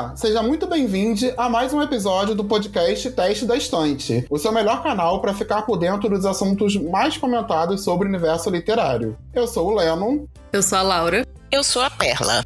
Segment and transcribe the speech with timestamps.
[0.00, 4.50] Olá, seja muito bem-vindo a mais um episódio do podcast Teste da Estante, o seu
[4.50, 9.14] melhor canal para ficar por dentro dos assuntos mais comentados sobre o universo literário.
[9.34, 10.24] Eu sou o Lennon.
[10.54, 11.26] Eu sou a Laura.
[11.52, 12.42] Eu sou a Perla.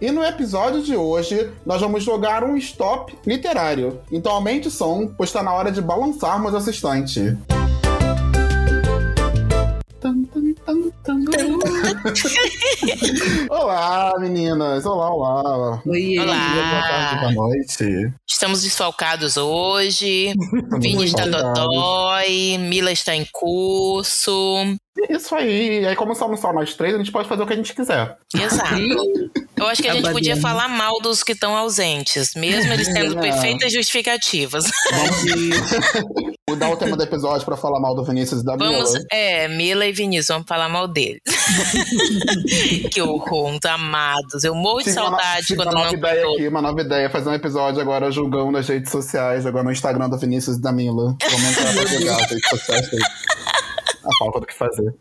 [0.00, 4.00] E no episódio de hoje, nós vamos jogar um stop literário.
[4.10, 7.36] Então aumente o som, pois está na hora de balançarmos essa estante.
[13.48, 14.84] olá, meninas!
[14.84, 15.80] Olá, olá!
[15.86, 16.54] Oi, Olá.
[16.54, 18.12] Boa tarde, boa noite.
[18.26, 20.34] Estamos desfalcados hoje.
[20.78, 24.76] Vini está dodói, Mila está em curso.
[25.08, 25.82] Isso aí.
[25.82, 27.74] E aí, como somos só nós três, a gente pode fazer o que a gente
[27.74, 28.16] quiser.
[28.34, 28.74] Exato.
[29.56, 30.40] Eu acho que a gente podia Abadiano.
[30.40, 33.20] falar mal dos que estão ausentes, mesmo eles tendo É.
[33.20, 34.64] perfeitas justificativas.
[34.90, 35.16] Vamos
[36.48, 39.04] mudar o tema do episódio pra falar mal do Vinícius e da Vamos, Mila.
[39.10, 41.20] é, Mila e Vinícius, vamos falar mal deles.
[42.92, 44.44] que horror, uns amados.
[44.44, 46.80] Eu morro de Tive uma saudade tive quando uma nova não ideia aqui, uma nova
[46.80, 47.10] ideia.
[47.10, 50.72] Fazer um episódio agora julgando nas redes sociais, agora no Instagram do Vinícius e da
[50.72, 51.16] Mila.
[51.30, 52.88] Vamos entrar pra julgar as redes sociais.
[54.08, 54.94] A falta do que fazer.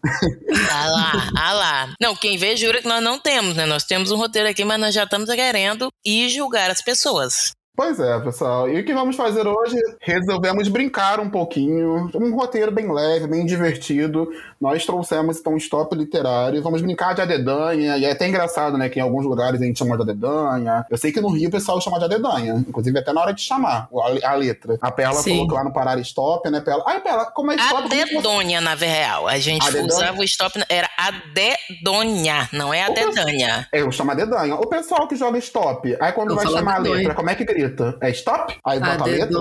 [0.69, 1.93] Ah lá, ah lá.
[2.01, 3.65] Não, quem vê jura que nós não temos, né?
[3.65, 7.51] Nós temos um roteiro aqui, mas nós já estamos querendo ir julgar as pessoas.
[7.77, 8.67] Pois é, pessoal.
[8.67, 9.77] E o que vamos fazer hoje?
[10.01, 12.09] Resolvemos brincar um pouquinho.
[12.15, 14.27] Um roteiro bem leve, bem divertido.
[14.59, 16.59] Nós trouxemos então um stop literário.
[16.63, 17.95] Vamos brincar de adedanha.
[17.95, 18.89] E é até engraçado, né?
[18.89, 20.87] Que em alguns lugares a gente chama de adedanha.
[20.89, 22.55] Eu sei que no Rio o pessoal chama de adedanha.
[22.67, 24.75] Inclusive até na hora de chamar a, a letra.
[24.81, 25.35] A Perla Sim.
[25.37, 26.83] colocou lá no parar stop, né, Perla?
[26.87, 27.83] Ai, Perla, como é stop?
[27.83, 29.27] Adedonha, na real.
[29.27, 29.85] A gente Adedonha?
[29.85, 33.67] usava o stop, era adedonha, não é adedanha.
[33.71, 34.55] É, eu chamo adedanha.
[34.55, 37.45] O pessoal que joga stop, aí quando Eu vai chamar a letra, como é que
[37.45, 37.66] grita?
[38.01, 38.57] É stop?
[38.65, 39.39] Aí bota a letra?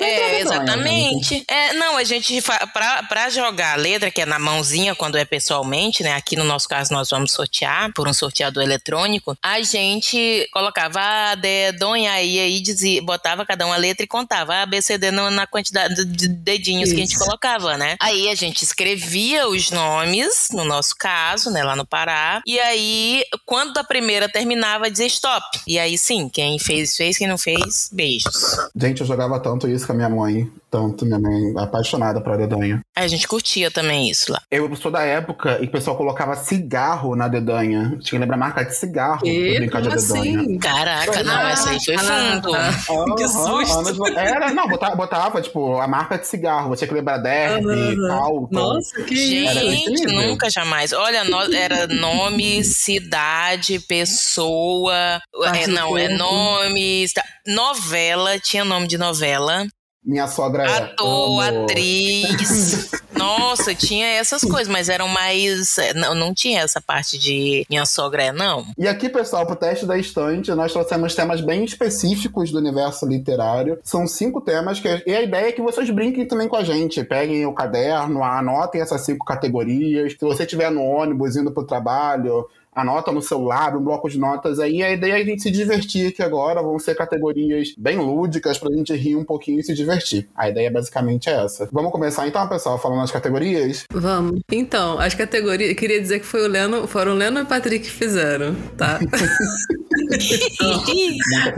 [0.00, 1.44] É, exatamente.
[1.48, 2.40] É, não, a gente,
[2.72, 6.14] pra, pra jogar a letra, que é na mãozinha, quando é pessoalmente, né?
[6.14, 9.36] Aqui no nosso caso, nós vamos sortear por um sorteador eletrônico.
[9.42, 14.62] A gente colocava a dedonha aí, aí dizia, botava cada uma letra e contava a
[14.62, 17.24] ABCD na, na quantidade de dedinhos que a gente Isso.
[17.24, 17.96] colocava, né?
[18.00, 21.62] Aí a gente escrevia os nomes, no nosso caso, né?
[21.62, 22.42] Lá no Pará.
[22.46, 25.60] E aí, quando a primeira terminava, dizia stop.
[25.66, 28.56] E aí sim, quem fez, fez, quem não fez, beijos.
[28.74, 30.50] Gente, eu jogava tanto isso com a minha mãe.
[30.74, 32.80] Tanto, minha mãe apaixonada por adedanha.
[32.96, 34.42] Aí a gente curtia também isso lá.
[34.50, 37.90] Eu sou da época em que o pessoal colocava cigarro na dedanha.
[38.00, 40.40] Tinha que lembrar a marca de cigarro pra E brincar de como adedanha.
[40.40, 40.58] assim?
[40.58, 42.54] Caraca, não, Ah, essa aí foi ah, fundo.
[42.56, 43.14] ah.
[43.16, 43.78] Que susto.
[44.04, 46.70] anos Era, não, botava, botava, tipo, a marca de cigarro.
[46.70, 47.96] Você tinha que lembrar Derby.
[48.08, 48.48] Calton.
[48.50, 50.92] Nossa, que Gente, nunca jamais.
[50.92, 55.20] Olha, no- era nome, cidade, pessoa.
[55.54, 57.06] É, não, é nome.
[57.46, 59.66] Novela, tinha nome de novela.
[60.04, 60.82] Minha sogra é.
[60.82, 61.62] Ator, amo.
[61.64, 62.90] atriz.
[63.16, 65.78] Nossa, tinha essas coisas, mas eram mais.
[65.78, 68.66] é, Não, não tinha essa parte de minha sogra é, não.
[68.76, 73.78] E aqui, pessoal, pro teste da estante, nós trouxemos temas bem específicos do universo literário.
[73.82, 74.88] São cinco temas que.
[75.06, 77.02] E a ideia é que vocês brinquem também com a gente.
[77.04, 80.12] Peguem o caderno, anotem essas cinco categorias.
[80.12, 82.46] Se você estiver no ônibus indo pro trabalho.
[82.74, 84.82] Anota no celular, um bloco de notas aí.
[84.82, 86.62] A ideia é a gente se divertir aqui agora.
[86.62, 90.28] Vão ser categorias bem lúdicas pra gente rir um pouquinho e se divertir.
[90.34, 91.68] A ideia basicamente é essa.
[91.72, 93.84] Vamos começar então, pessoal, falando as categorias?
[93.92, 94.40] Vamos.
[94.50, 95.74] Então, as categorias.
[95.74, 98.98] Queria dizer que foi o Leno, foram o Leno e o Patrick que fizeram, tá?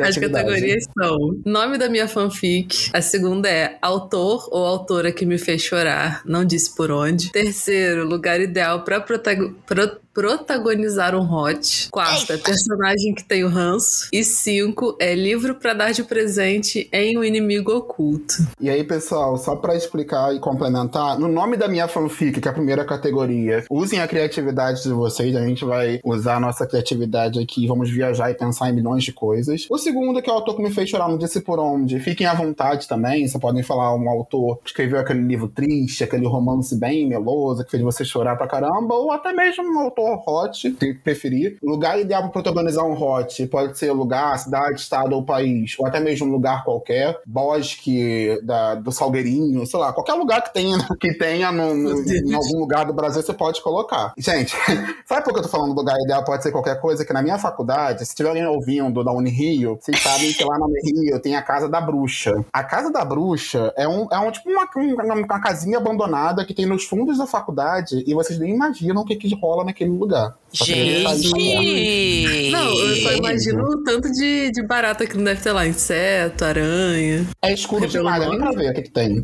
[0.06, 2.90] As categorias são nome da minha fanfic.
[2.92, 6.22] A segunda é autor ou autora que me fez chorar.
[6.24, 7.30] Não disse por onde.
[7.32, 11.90] Terceiro, lugar ideal pra protago- pro- protagonizar um hot.
[11.90, 14.08] Quarto, é personagem que tem o ranço.
[14.10, 18.36] E cinco, é livro pra dar de presente em um inimigo oculto.
[18.58, 22.50] E aí, pessoal, só pra explicar e complementar, no nome da minha fanfic, que é
[22.50, 27.38] a primeira categoria, usem a criatividade de vocês, a gente vai usar a nossa criatividade
[27.38, 29.66] aqui, vamos viajar e pensar em milhões de coisas.
[29.68, 32.26] O segundo, que é o autor que me fez chorar, não disse por onde, fiquem
[32.26, 36.74] à vontade também, vocês podem falar um autor que escreveu aquele livro triste, aquele romance
[36.74, 40.94] bem meloso, que fez você chorar pra caramba, ou até mesmo um autor hot, que
[40.94, 41.58] preferir.
[41.62, 45.86] O lugar ideal pra protagonizar um hot pode ser lugar, cidade, estado ou país, ou
[45.86, 50.78] até mesmo um lugar qualquer, bosque da, do Salgueirinho, sei lá, qualquer lugar que tenha,
[51.00, 54.12] que tenha no, no- em algum lugar do Brasil, você pode colocar.
[54.18, 54.54] Gente,
[55.06, 57.04] sabe por que eu tô falando lugar ideal pode ser qualquer coisa?
[57.04, 60.66] Que na minha faculdade, se tiver alguém ouvindo da Unirio, vocês sabem que lá na
[60.66, 62.32] Unirio tem a Casa da Bruxa.
[62.52, 66.54] A Casa da Bruxa é um, é um tipo uma, uma, uma casinha abandonada que
[66.54, 70.36] tem nos fundos da faculdade e vocês nem imaginam o que, que rola naquele lugar.
[70.64, 72.50] Gente!
[72.50, 75.66] Não, eu só imagino o tanto de, de barata que não deve ter lá.
[75.66, 77.26] Inseto, aranha.
[77.42, 79.22] É escuro demais, nem pra ver o que, que tem.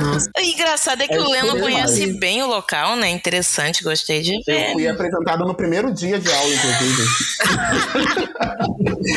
[0.00, 0.30] Nossa.
[0.36, 2.18] O engraçado é que É o Leno conhece demais.
[2.20, 3.08] bem o local, né?
[3.10, 4.72] Interessante, gostei de Eu ver.
[4.72, 7.02] fui apresentado no primeiro dia de aula, inclusive.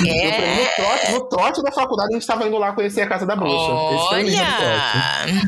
[0.07, 0.55] É.
[0.55, 3.35] No, trote, no trote da faculdade, a gente tava indo lá conhecer a casa da
[3.35, 3.55] bruxa.
[3.55, 4.27] Esse foi o.
[4.27, 5.41] Olha!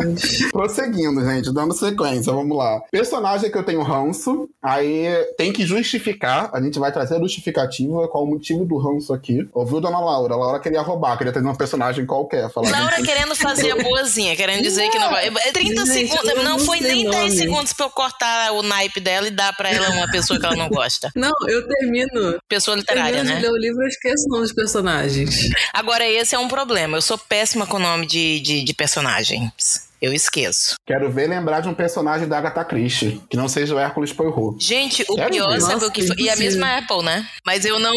[0.00, 0.50] Deus.
[0.52, 2.80] Prosseguindo, gente, dando sequência, vamos lá.
[2.90, 4.99] Personagem que eu tenho ranço, aí
[5.36, 9.48] tem que justificar, a gente vai trazer a justificativa, qual o motivo do ranço aqui.
[9.52, 10.34] Ouviu, dona Laura?
[10.34, 12.50] A Laura queria roubar, queria ter um personagem qualquer.
[12.50, 15.28] Falar, Laura gente, querendo fazer a boazinha, querendo dizer que não vai.
[15.28, 17.30] É 30 Gente, segundos, eu não não foi nem 10 nome.
[17.30, 20.56] segundos pra eu cortar o naipe dela e dar pra ela uma pessoa que ela
[20.56, 21.10] não gosta.
[21.14, 22.38] Não, eu termino.
[22.48, 23.40] Pessoa literária, termino né?
[23.40, 25.50] de ler o livro, eu esqueço o nome dos personagens.
[25.72, 26.96] Agora, esse é um problema.
[26.96, 29.89] Eu sou péssima com o nome de, de, de personagens.
[30.00, 30.74] Eu esqueço.
[30.86, 34.56] Quero ver lembrar de um personagem da Agatha Christie, que não seja o Hércules Poirot.
[34.58, 35.60] Gente, o Sério, pior, gente?
[35.60, 36.16] sabe Nossa, o que foi?
[36.18, 37.26] E a mesma Apple, né?
[37.44, 37.92] Mas eu não.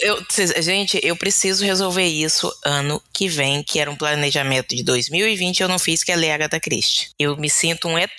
[0.00, 0.18] Eu,
[0.60, 5.68] gente, eu preciso resolver isso ano que vem, que era um planejamento de 2020, eu
[5.68, 7.08] não fiz, que é ler Agatha Christie.
[7.18, 8.10] Eu me sinto um ET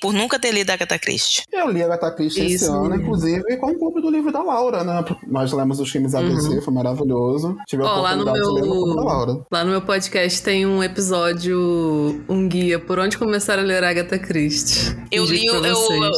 [0.00, 1.44] por nunca ter lido Agatha Christie.
[1.50, 3.02] Eu li Agatha Christie esse Isso ano, mesmo.
[3.02, 5.04] inclusive com o clube do livro da Laura, né?
[5.26, 7.56] Nós lemos os filmes ABC, foi maravilhoso.
[7.66, 9.32] Tive a no oportunidade de ler no clube da Laura.
[9.32, 13.82] meu, lá no meu podcast tem um episódio, um guia por onde começar a ler
[13.84, 14.96] Agatha Christie.
[15.10, 15.62] Eu li, eu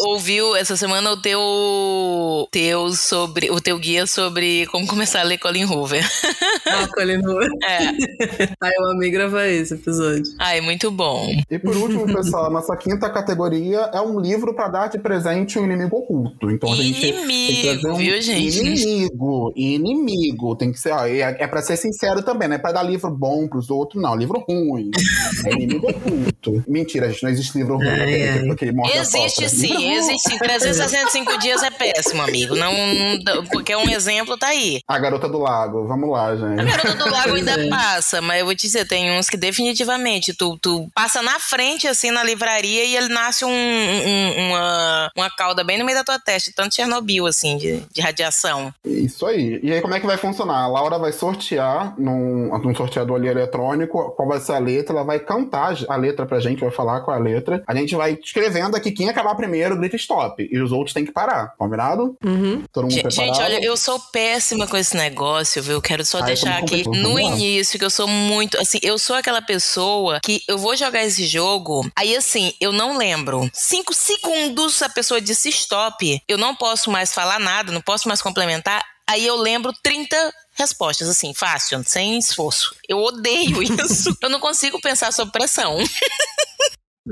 [0.07, 5.39] ouvi essa semana o teu, teu sobre, o teu guia sobre como começar a ler
[5.39, 6.05] Colin Hoover.
[6.67, 7.49] Ah, Colin Hoover.
[7.63, 7.79] É.
[8.61, 10.25] Aí eu amei gravar esse episódio.
[10.41, 11.29] Ai, muito bom.
[11.51, 15.65] E por último, pessoal, nossa quinta categoria é um livro pra dar de presente um
[15.65, 16.51] inimigo oculto.
[16.51, 18.59] Então a gente tem que Inimigo, trazer um viu, gente?
[18.59, 20.57] inimigo, inimigo.
[20.57, 23.11] Tem que ser, ó, é, é pra ser sincero também, não é pra dar livro
[23.11, 24.17] bom pros outros, não.
[24.17, 24.91] Livro ruim.
[25.45, 26.54] É inimigo oculto.
[26.67, 27.89] Mentira, gente, não existe livro ruim.
[27.89, 28.73] Ai, ai.
[28.73, 30.39] morde a Existe sim, existe sim.
[30.39, 32.55] 365 dias é péssimo, amigo.
[32.55, 32.73] Não,
[33.25, 34.81] não- porque um exemplo tá aí.
[34.89, 36.65] A Garota do Lago, vamos lá, A gente.
[36.65, 37.69] Garota do Lago ainda é.
[37.69, 41.87] passa, mas eu vou te dizer, tem uns que definitivamente tu, tu passa na frente,
[41.87, 46.05] assim, na livraria e ele nasce um, um- uma, uma cauda bem no meio da
[46.05, 48.73] tua testa, tanto Chernobyl, assim, de, de radiação.
[48.85, 49.61] Isso aí.
[49.63, 50.63] E aí, como é que vai funcionar?
[50.65, 55.05] A Laura vai sortear num, num sorteador ali eletrônico qual vai ser a letra, ela
[55.05, 57.63] vai cantar a letra pra gente, vai falar qual é a letra.
[57.67, 60.47] A gente vai escrevendo aqui quem acabar primeiro, grita stop.
[60.51, 61.55] E os outros têm que parar.
[61.59, 62.17] Combinado?
[62.25, 62.63] Uhum.
[62.73, 63.35] Todo mundo Gente, preparado?
[63.35, 65.75] gente, olha, eu sou péssima com esse negócio, viu?
[65.75, 67.21] Eu quero só Ai, deixar aqui no vamos lá.
[67.37, 68.59] início que eu sou muito.
[68.61, 72.97] Assim, eu sou aquela pessoa que eu vou jogar esse jogo, aí assim, eu não
[72.97, 73.49] lembro.
[73.53, 78.21] Cinco segundos a pessoa disse stop, eu não posso mais falar nada, não posso mais
[78.23, 78.85] complementar.
[79.07, 80.17] Aí eu lembro 30
[80.57, 82.75] respostas, assim, fácil, sem esforço.
[82.89, 84.17] Eu odeio isso.
[84.23, 85.77] eu não consigo pensar sob pressão.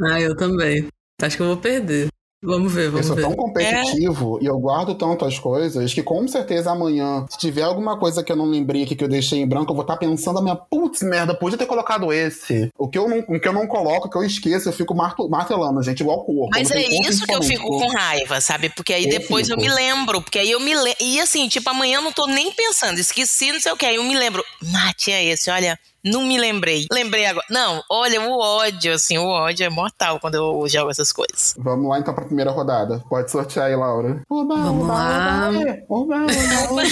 [0.04, 0.86] Ah, eu também.
[1.20, 2.08] Acho que eu vou perder.
[2.44, 3.22] Vamos ver, Eu vamos sou ver.
[3.22, 7.96] tão competitivo e eu guardo tanto as coisas que com certeza amanhã, se tiver alguma
[7.96, 10.40] coisa que eu não lembrei aqui que eu deixei em branco, eu vou estar pensando
[10.40, 12.68] a minha putz, merda, podia ter colocado esse.
[12.76, 14.92] O que eu não, o que eu não coloco, o que eu esqueço, eu fico
[14.92, 16.50] martelando, gente, igual corpo.
[16.52, 18.70] Mas é isso que eu fico com raiva, sabe?
[18.70, 19.68] Porque aí Eu depois eu fico.
[19.68, 20.20] me lembro.
[20.20, 20.98] Porque aí eu me lembro.
[21.00, 22.98] E assim, tipo, amanhã eu não tô nem pensando.
[22.98, 23.86] Esqueci, não sei o que.
[23.86, 24.42] Aí eu me lembro.
[24.74, 25.78] Ah, tinha esse, olha.
[26.04, 26.86] Não me lembrei.
[26.90, 27.46] Lembrei agora.
[27.48, 31.54] Não, olha, o ódio, assim, o ódio é mortal quando eu jogo essas coisas.
[31.56, 33.04] Vamos lá então pra primeira rodada.
[33.08, 34.20] Pode sortear aí, Laura.
[34.28, 35.48] Oba, Vamos oba, lá.
[35.50, 36.82] Oba, oba, oba, oba.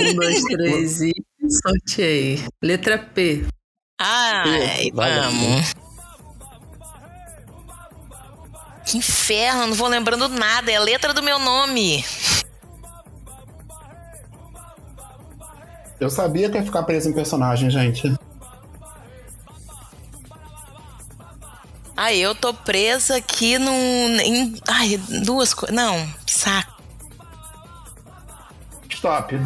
[0.00, 1.12] Um, dois, três e
[1.62, 2.42] sorteei.
[2.62, 3.44] Letra P.
[4.00, 5.74] Ai, vai, vamos.
[8.86, 10.72] Que inferno, não vou lembrando nada.
[10.72, 12.02] É a letra do meu nome.
[16.02, 18.12] Eu sabia que ia ficar preso em personagem, gente.
[21.96, 24.18] Ai, eu tô presa aqui num.
[24.18, 25.76] Em, ai, duas coisas.
[25.76, 25.94] Não,
[26.26, 26.82] saco.
[28.90, 29.38] Stop.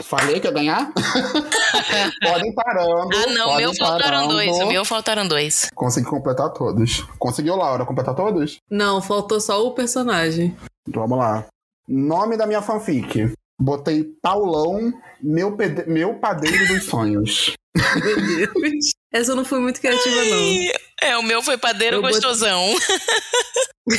[0.00, 0.92] Falei que ia ganhar?
[2.22, 3.08] podem parando.
[3.12, 4.28] Ah, não, meu faltaram parando.
[4.28, 4.56] dois.
[4.60, 5.70] O meu faltaram dois.
[5.74, 7.00] Consegui completar todos.
[7.18, 8.58] Conseguiu, Laura, completar todos?
[8.70, 10.56] Não, faltou só o personagem.
[10.88, 11.46] Então, vamos lá.
[11.88, 13.32] Nome da minha fanfic.
[13.60, 14.92] Botei Paulão,
[15.22, 15.56] meu,
[15.86, 17.52] meu padeiro dos sonhos.
[17.76, 18.16] Meu
[18.52, 18.90] Deus.
[19.12, 20.72] Essa eu não fui muito criativa, não.
[21.02, 22.74] É, o meu foi padeiro Eu botei- gostosão.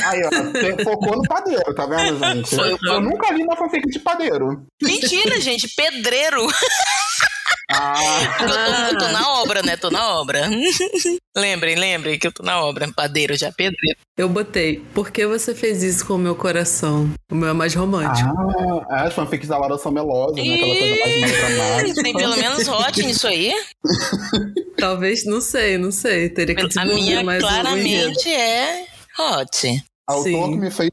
[0.06, 2.54] Aí, ó, focou no padeiro, tá vendo, gente?
[2.56, 4.66] Eu, eu nunca li uma fanfic de padeiro.
[4.82, 6.46] Mentira, gente, pedreiro.
[7.76, 9.76] Ah, Porque eu tô, tô na obra, né?
[9.76, 10.48] Tô na obra.
[11.36, 12.90] lembrem, lembrem que eu tô na obra.
[12.94, 13.98] Padeiro já, pedreiro.
[14.16, 14.80] Eu botei.
[14.94, 17.12] Por que você fez isso com o meu coração?
[17.30, 18.28] O meu é mais romântico.
[18.88, 20.54] ah, as fanfics da Laura são melosas, né?
[20.54, 22.02] Aquela coisa mais melodramática.
[22.02, 23.52] Tem pelo menos hot nisso aí.
[24.78, 26.28] Talvez, não sei, não sei.
[26.28, 28.84] Teria que A minha claramente é
[29.18, 29.84] hot.
[30.06, 30.50] Autor Sim.
[30.52, 30.90] que me fez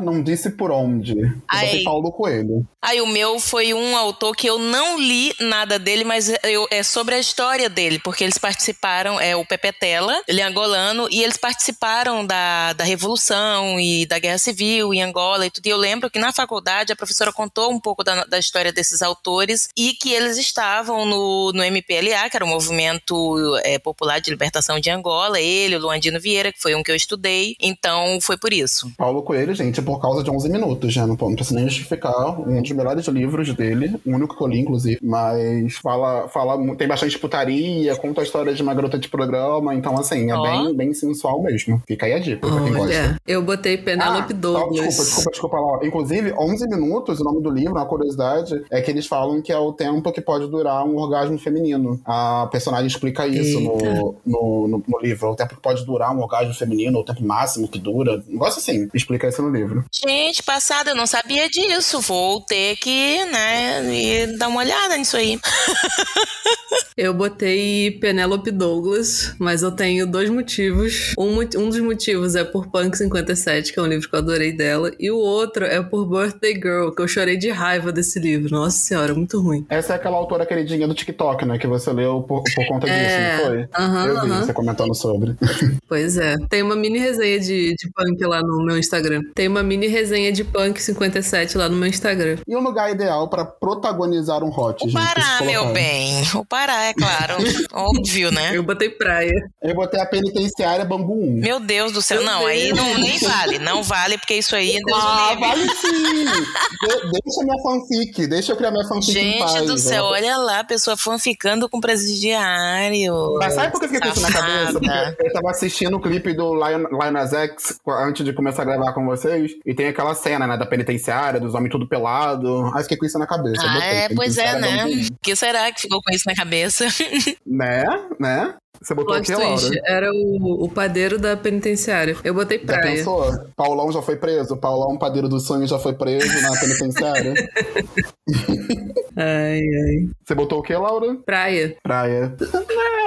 [0.00, 1.14] não disse por onde.
[1.48, 1.82] Aí.
[1.84, 2.66] Paulo Coelho.
[2.80, 6.82] Aí o meu foi um autor que eu não li nada dele, mas eu, é
[6.82, 11.22] sobre a história dele, porque eles participaram, é o Pepe Tela, ele é angolano, e
[11.22, 15.66] eles participaram da, da Revolução e da Guerra Civil em Angola e tudo.
[15.66, 19.02] E eu lembro que na faculdade a professora contou um pouco da, da história desses
[19.02, 24.30] autores e que eles estavam no, no MPLA, que era o Movimento é, Popular de
[24.30, 28.36] Libertação de Angola, ele, o Luandino Vieira, que foi um que eu estudei, então foi
[28.36, 28.92] por isso.
[28.96, 32.40] Paulo Coelho, gente, por causa de 11 minutos, já não, não precisa nem justificar.
[32.40, 34.98] Um dos melhores livros dele, o único que eu li, inclusive.
[35.02, 39.96] Mas fala, fala tem bastante putaria, conta a história de uma garota de programa, então
[39.98, 40.42] assim, é Ó.
[40.42, 41.82] bem, bem sensual mesmo.
[41.86, 42.82] Fica aí a dica pra quem gosta.
[42.82, 44.86] Olha, eu botei Penélope Ah, Douglas.
[44.86, 45.86] Desculpa, desculpa, desculpa lá.
[45.86, 49.58] Inclusive, 11 minutos, o nome do livro, uma curiosidade, é que eles falam que é
[49.58, 52.00] o tempo que pode durar um orgasmo feminino.
[52.04, 55.30] A personagem explica isso no, no, no, no livro.
[55.30, 58.22] O tempo que pode durar um orgasmo feminino, o tempo máximo que dura.
[58.28, 58.88] Um negócio assim.
[58.94, 59.84] Explica isso no livro.
[59.92, 62.00] Gente, passada, eu não sabia disso.
[62.00, 65.38] Vou ter que, né, dar uma olhada nisso aí.
[66.96, 71.12] Eu botei Penélope Douglas, mas eu tenho dois motivos.
[71.18, 74.50] Um, um dos motivos é por Punk 57, que é um livro que eu adorei
[74.50, 78.48] dela, e o outro é por Birthday Girl, que eu chorei de raiva desse livro.
[78.50, 79.66] Nossa senhora, muito ruim.
[79.68, 81.58] Essa é aquela autora queridinha do TikTok, né?
[81.58, 83.36] Que você leu por, por conta disso, É.
[83.36, 83.68] não foi?
[83.78, 84.42] Aham, Eu vi aham.
[84.46, 85.36] você comentando sobre.
[85.88, 86.34] Pois é.
[86.48, 89.20] Tem uma mini resenha de, de punk lá no meu Instagram.
[89.34, 92.38] Tem uma mini resenha de punk 57 lá no meu Instagram.
[92.46, 94.94] E um lugar ideal pra protagonizar um hot, O gente?
[94.94, 96.22] Pará, meu bem.
[96.34, 97.34] O Pará, é claro.
[97.72, 98.50] Óbvio, né?
[98.56, 99.32] Eu botei praia.
[99.62, 101.40] Eu botei a penitenciária Bambu 1.
[101.40, 102.18] Meu Deus do céu.
[102.22, 102.78] Meu não, aí Deus.
[102.78, 103.58] não, nem vale.
[103.58, 105.46] Não vale, porque isso aí, Deus Ah, livre.
[105.48, 106.24] vale sim!
[106.24, 109.52] De- deixa minha fanfic, deixa eu criar minha fanfic em paz.
[109.52, 110.12] Gente do céu, ó.
[110.12, 113.34] olha lá, a pessoa fanficando com presidiário.
[113.38, 114.72] Mas sabe por que eu fiquei com isso na cabeça?
[114.72, 118.92] Porque eu tava assistindo o clipe do Lion, Lioness X antes de começar a gravar
[118.92, 119.52] com vocês.
[119.64, 122.70] E tem aquela cena, né, da penitenciária, dos homens tudo pelado.
[122.74, 123.62] Aí fiquei com isso na cabeça.
[123.66, 124.84] Ah, botei, é, pois é, né?
[124.86, 126.45] O que será que ficou com isso na cabeça?
[126.46, 127.36] 1.
[127.46, 127.84] Né?
[128.20, 128.54] Né?
[128.80, 129.58] Você botou Plot aqui, Laura?
[129.58, 129.80] twist.
[129.86, 132.14] Era o, o padeiro da penitenciária.
[132.22, 132.82] Eu botei Já praia.
[132.96, 133.32] pensou?
[133.56, 134.54] Paulão já foi preso?
[134.58, 137.32] Paulão, padeiro do sonho, já foi preso na penitenciária?
[139.18, 140.08] Ai, ai.
[140.22, 141.16] Você botou o que, Laura?
[141.24, 141.74] Praia.
[141.82, 142.36] Praia.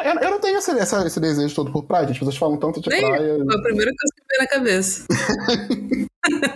[0.04, 2.14] É, eu, eu não tenho esse, essa- esse desejo todo por praia, gente.
[2.16, 3.36] As pessoas falam tanto de Nem praia.
[3.46, 5.06] Foi o primeiro que eu veio na cabeça.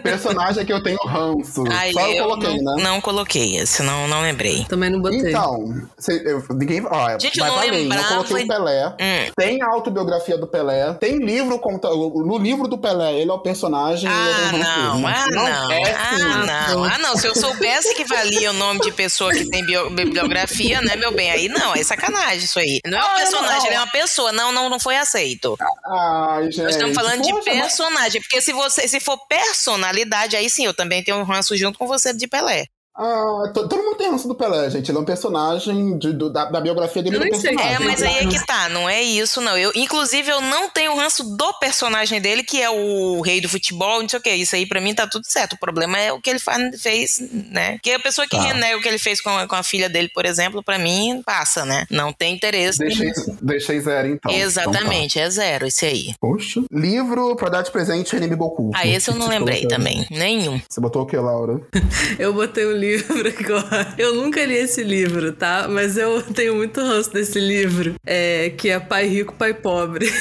[0.04, 1.64] Personagem que eu tenho ranço.
[1.72, 2.84] Ai, Só eu, coloquei, não, né?
[2.84, 4.66] não coloquei esse, não, não lembrei.
[4.66, 5.20] Também não botei.
[5.30, 6.86] Então, cê- eu, ninguém.
[6.86, 7.64] Ó, Gente, eu não.
[7.64, 8.88] Eu lembrava coloquei e- o Pelé.
[8.90, 9.32] Hum.
[9.38, 10.94] Tem a autobiografia do Pelé.
[10.96, 11.90] Tem livro conta.
[11.90, 14.10] No livro do Pelé, ele é o personagem.
[14.10, 15.92] e eu Ah, ranço não, ah, não, É, sim.
[15.94, 17.18] ah, não, ah, não.
[17.18, 21.12] Se eu soubesse que valia o nome de pessoa que tem bio- bibliografia, né, meu
[21.14, 21.32] bem?
[21.32, 22.80] Aí não, é sacanagem isso aí.
[22.86, 24.32] Não é um Ah, eu não- personagem, ele é uma pessoa.
[24.32, 25.58] Não, não, não foi aceito.
[25.86, 26.64] Ai, gente.
[26.64, 29.18] Nós estamos falando de Poxa, mas- personagem, porque se você se for
[29.54, 32.66] personalidade, aí sim, eu também tenho um ranço junto com você de Pelé.
[32.96, 34.90] Ah, to- todo mundo tem ranço do Pelé, gente.
[34.92, 37.56] Ele é um personagem de- do- da, da biografia dele nem sei.
[37.58, 39.58] É, mas aí é que tá, não é isso, não.
[39.58, 44.02] Eu, inclusive, eu não tenho ranço do personagem dele, que é o rei do futebol,
[44.02, 44.30] não sei o que.
[44.34, 45.54] Isso aí, pra mim, tá tudo certo.
[45.54, 47.20] O problema é o que ele faz, fez,
[47.50, 47.74] né?
[47.74, 48.44] Porque a pessoa que Tá.
[48.44, 51.22] renega o que ele fez com a, com a filha dele, por exemplo, pra mim,
[51.26, 51.86] passa, né?
[51.90, 52.78] Não tem interesse.
[52.78, 54.32] Deixei, deixei zero, então.
[54.32, 56.02] Exatamente, é zero esse aí.
[56.10, 56.38] Então tá.
[56.38, 56.62] Poxa.
[56.72, 58.78] Livro pra dar de presente inimigo oculto.
[58.78, 60.06] Ah, esse eu não lembrei também.
[60.12, 60.62] Nenhum.
[60.70, 61.60] Você botou o que, Laura?
[62.20, 62.83] Eu botei livro
[63.40, 63.94] agora.
[63.98, 65.68] Eu nunca li esse livro, tá?
[65.70, 67.96] Mas eu tenho muito ranço desse livro.
[68.06, 70.08] É, que é Pai Rico, Pai Pobre.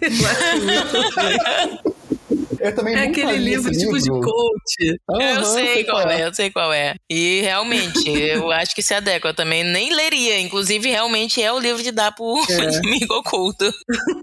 [0.00, 1.95] Eu acho muito.
[2.66, 4.76] Eu também É aquele li livro esse tipo de coach.
[5.10, 6.94] eu Aham, sei qual é, eu sei qual é.
[7.10, 9.28] E realmente, eu acho que se adequa.
[9.30, 10.40] Eu também nem leria.
[10.40, 12.78] Inclusive, realmente é o livro de dar pro É.
[12.78, 13.64] inimigo oculto.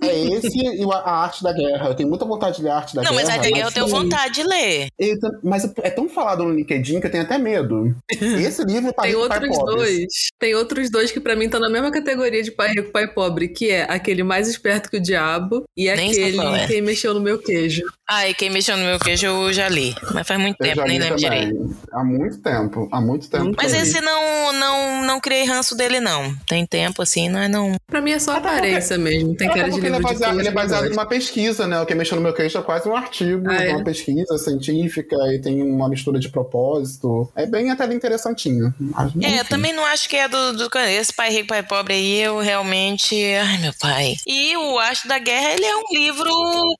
[0.04, 1.88] É esse e a arte da guerra.
[1.90, 3.24] Eu tenho muita vontade de ler a arte da Não, guerra.
[3.26, 4.88] mas a de guerra eu tenho não- vontade de ler.
[5.00, 7.96] Eita, mas é tão falado no LinkedIn que eu tenho até medo.
[8.12, 10.06] Esse livro é para Tem outros dois.
[10.40, 13.48] Tem outros dois que pra mim estão na mesma categoria de pai rico, pai pobre,
[13.48, 16.68] que é aquele mais esperto que o diabo e Nem sei aquele qual é.
[16.68, 17.84] quem mexeu no meu queijo.
[18.10, 19.96] Ah, quem mexeu no meu queijo eu já li.
[20.13, 21.40] Mas faz muito Eu tempo, nem lembro também.
[21.50, 21.78] direito.
[21.92, 22.88] Há muito tempo.
[22.92, 23.54] Há muito tempo.
[23.58, 23.80] Mas li.
[23.80, 26.36] esse não, não, não criei ranço dele, não.
[26.48, 27.75] Tem tempo assim, não é não.
[27.88, 29.36] Pra mim é só Até aparência mesmo.
[29.36, 31.06] Tem Até cara de porque ele é livro de baseado, coach ele é baseado numa
[31.06, 31.80] pesquisa, né?
[31.82, 33.70] O que mexeu no meu queixo é quase um artigo, Ah, é?
[33.75, 37.30] uma pesquisa científica e tem uma mistura de propósito.
[37.36, 38.74] É bem até interessantinho.
[38.80, 40.70] Mas, É, eu também não acho que é do, do.
[40.90, 43.16] Esse pai rico, pai pobre aí, eu realmente.
[43.36, 44.16] Ai, meu pai.
[44.25, 46.32] E o Arte da Guerra, ele é um livro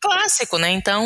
[0.02, 0.72] clássico, né?
[0.72, 1.04] Então,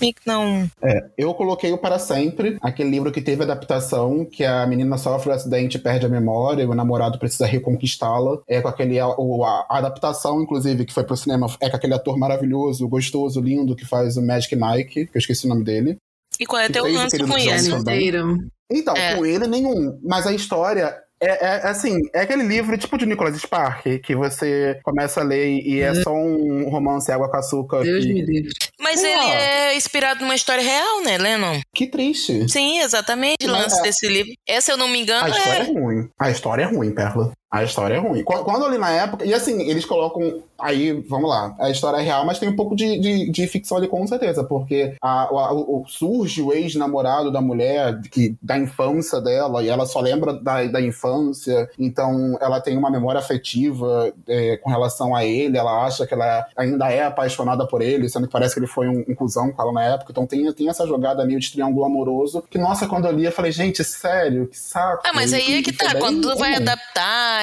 [0.00, 0.68] meio que não.
[0.82, 5.30] É, eu coloquei o Para Sempre, aquele livro que teve adaptação, que a menina sofre
[5.30, 8.38] um acidente e perde a memória, e o namorado precisa reconquistá-la.
[8.48, 8.98] É com aquele.
[8.98, 13.76] a, a adaptação, inclusive, que foi pro cinema, é com aquele ator maravilhoso, gostoso, lindo,
[13.76, 15.96] que faz o Magic Mike, que eu esqueci o nome dele.
[16.38, 18.38] E qual é teu Querido com inteiro.
[18.70, 19.14] Então, É.
[19.14, 19.98] com ele nenhum.
[20.02, 24.78] Mas a história é, é, assim, é aquele livro tipo de Nicholas Spark, que você
[24.82, 27.82] começa a ler e é só um romance água com açúcar.
[27.82, 28.50] Deus que, me livre.
[28.80, 31.60] Mas Sei ele é inspirado numa história real, né, Lennon?
[31.74, 32.48] que triste.
[32.48, 33.46] Sim, exatamente.
[33.46, 34.32] Lance é- desse livro.
[34.46, 35.70] Essa, se eu não me A engano, história é.
[35.70, 36.08] é ruim.
[36.20, 37.32] A história é ruim, Perla.
[37.54, 38.22] A história é ruim.
[38.24, 40.42] Qu- Quando eu li na época, e assim, eles colocam.
[40.58, 41.54] Aí, vamos lá.
[41.58, 44.44] A história é real, mas tem um pouco de, de, de ficção ali, com certeza.
[44.44, 49.84] Porque a, a- o- surge o ex-namorado da mulher, que, da infância dela, e ela
[49.86, 51.68] só lembra da, da infância.
[51.78, 55.58] Então, ela tem uma memória afetiva é, com relação a ele.
[55.58, 58.88] Ela acha que ela ainda é apaixonada por ele, sendo que parece que ele foi
[58.88, 60.10] um, um cuzão com ela na época.
[60.12, 62.42] Então, tem, tem essa jogada meio de triângulo amoroso.
[62.50, 65.02] Que, nossa, quando eu li, eu falei, gente, sério, que saco.
[65.04, 65.94] Ah, mas aí é que tá.
[65.98, 66.64] Quando tu vai ruim.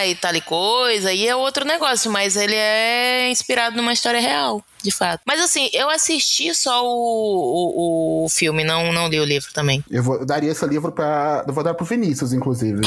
[0.08, 2.12] E tal e coisa, aí é outro negócio.
[2.12, 5.22] Mas ele é inspirado numa história real, de fato.
[5.26, 9.84] Mas assim, eu assisti só o, o, o filme, não, não li o livro também.
[9.90, 11.44] Eu, vou, eu daria esse livro pra.
[11.48, 12.82] Eu vou dar pro Vinícius, inclusive.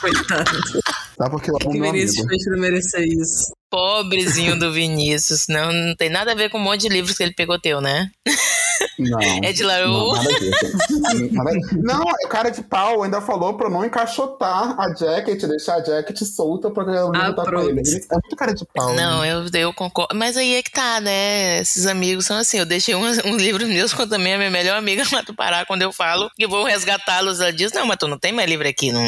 [0.00, 0.50] Coitado.
[1.16, 1.30] Tá?
[1.30, 3.52] Porque eu amo que meu Vinícius fez pra merecer isso?
[3.70, 5.46] Pobrezinho do Vinícius.
[5.48, 7.80] Não, não tem nada a ver com um monte de livros que ele pegou teu,
[7.80, 8.10] né?
[8.98, 9.20] Não.
[9.20, 9.52] É
[9.86, 11.32] Não, disso.
[11.32, 15.76] Nada- Não, o cara de pau ainda falou pra eu não encaixotar a jacket, deixar
[15.76, 17.80] a jacket solta pra eu Ah, lutar com ele.
[17.80, 18.94] Ele É muito cara de pau.
[18.94, 19.32] Não, né?
[19.32, 20.14] eu, eu concordo.
[20.16, 21.60] Mas aí é que tá, né?
[21.60, 22.58] Esses amigos são assim.
[22.58, 25.64] Eu deixei um, um livro meus com também a minha melhor amiga lá do Pará.
[25.66, 28.66] Quando eu falo que vou resgatá-los, ela diz: Não, mas tu não tem mais livro
[28.68, 28.92] aqui.
[28.92, 29.02] Não,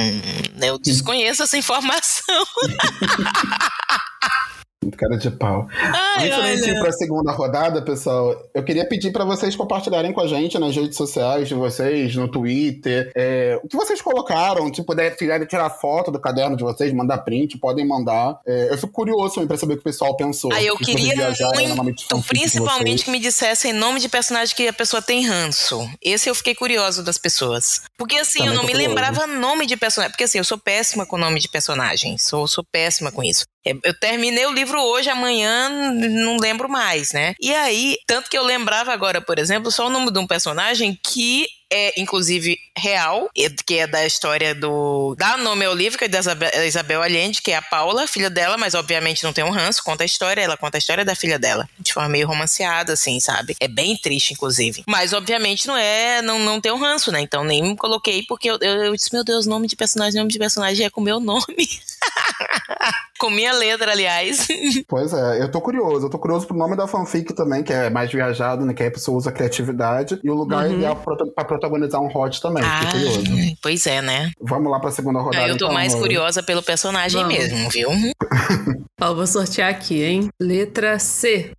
[0.61, 2.45] eu desconheço essa informação.
[4.89, 5.69] Muito cara de pau.
[5.71, 6.81] Ai, Antes gente ir olha.
[6.81, 10.97] pra segunda rodada, pessoal, eu queria pedir pra vocês compartilharem com a gente nas redes
[10.97, 16.11] sociais de vocês, no Twitter, é, o que vocês colocaram, se puder tirar, tirar foto
[16.11, 18.41] do caderno de vocês, mandar print, podem mandar.
[18.47, 20.51] É, eu fico curioso também pra saber o que o pessoal pensou.
[20.55, 21.45] Aí eu vocês queria de
[21.77, 25.87] muito, de principalmente que me dissessem nome de personagem que a pessoa tem ranço.
[26.01, 27.83] Esse eu fiquei curioso das pessoas.
[27.99, 28.89] Porque assim, Também eu não me curioso.
[28.89, 30.13] lembrava nome de personagem.
[30.13, 32.17] Porque assim, eu sou péssima com nome de personagem.
[32.17, 33.45] Sou, sou péssima com isso.
[33.69, 37.35] É, Eu terminei o livro hoje, amanhã não lembro mais, né?
[37.41, 40.99] E aí, tanto que eu lembrava agora, por exemplo, só o nome de um personagem
[41.03, 43.29] que é, inclusive, real,
[43.67, 45.15] que é da história do.
[45.19, 48.31] Dá nome ao livro, que é da Isabel, Isabel Allende, que é a Paula, filha
[48.31, 51.15] dela, mas obviamente não tem um ranço, conta a história, ela conta a história da
[51.15, 53.57] filha dela, de forma meio romanceada, assim, sabe?
[53.61, 54.85] É bem triste, inclusive.
[54.87, 56.23] Mas, obviamente, não é.
[56.23, 57.21] Não, não tem um ranço, né?
[57.21, 60.39] Então nem coloquei, porque eu, eu, eu disse, meu Deus, nome de personagem, nome de
[60.39, 61.45] personagem é com meu nome.
[63.19, 64.47] com minha letra, aliás.
[64.87, 66.07] Pois é, eu tô curioso.
[66.07, 68.73] Eu tô curioso pro nome da fanfic também, que é mais viajado, né?
[68.73, 70.19] Que aí a pessoa usa criatividade.
[70.23, 70.75] E o lugar Uhum.
[70.75, 72.63] ideal pra, pra protagonizar um hot também.
[72.71, 73.57] Ah, Fiquei curioso.
[73.63, 74.31] pois é, né?
[74.41, 75.45] Vamos lá pra segunda rodada.
[75.49, 77.39] eu tô então, mais curiosa pelo personagem Vamos.
[77.39, 77.89] mesmo, viu?
[79.01, 80.29] Ó, vou sortear aqui, hein?
[80.39, 81.53] Letra C.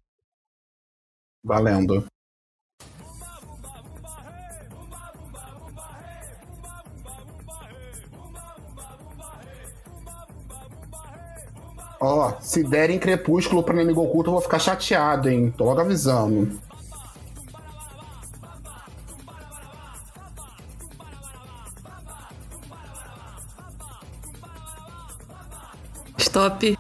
[1.44, 2.06] Valendo.
[12.02, 15.54] Ó, se derem crepúsculo pra inimigo oculto, eu vou ficar chateado, hein?
[15.58, 16.60] Tô logo avisando.
[26.30, 26.78] Stop.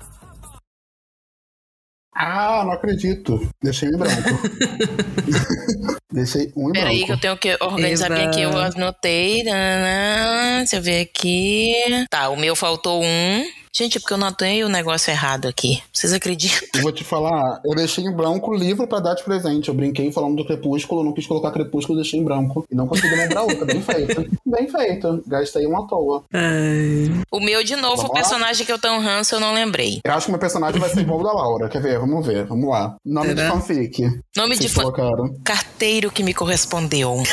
[2.13, 3.49] Ah, não acredito.
[3.63, 4.13] Deixei em branco.
[6.13, 7.21] Deixei um em Peraí, que eu branco.
[7.21, 8.41] tenho que organizar bem aqui.
[8.41, 9.43] Eu anotei.
[9.43, 11.73] Deixa eu ver aqui.
[12.11, 13.43] Tá, o meu faltou um.
[13.75, 15.81] Gente, é porque eu notei o negócio errado aqui.
[15.93, 16.67] Vocês acreditam?
[16.75, 19.69] Eu vou te falar, eu deixei em branco o livro pra dar de presente.
[19.69, 22.65] Eu brinquei falando do crepúsculo, não quis colocar crepúsculo, deixei em branco.
[22.69, 23.65] E não consegui lembrar outra.
[23.65, 24.25] Bem feito.
[24.45, 25.23] Bem feito.
[25.27, 26.23] Gastei uma à toa.
[26.33, 27.11] Ai.
[27.31, 28.21] O meu, de novo, Vamos o lá?
[28.21, 29.99] personagem que eu tenho ranço, eu não lembrei.
[30.03, 31.69] Eu acho que meu personagem vai ser igual o da Laura.
[31.69, 31.99] Quer ver?
[31.99, 32.45] Vamos ver.
[32.45, 32.95] Vamos lá.
[33.05, 33.43] Nome Será?
[33.43, 34.01] de fanfic.
[34.35, 35.33] Nome de colocaram.
[35.43, 37.21] Carteiro que me correspondeu.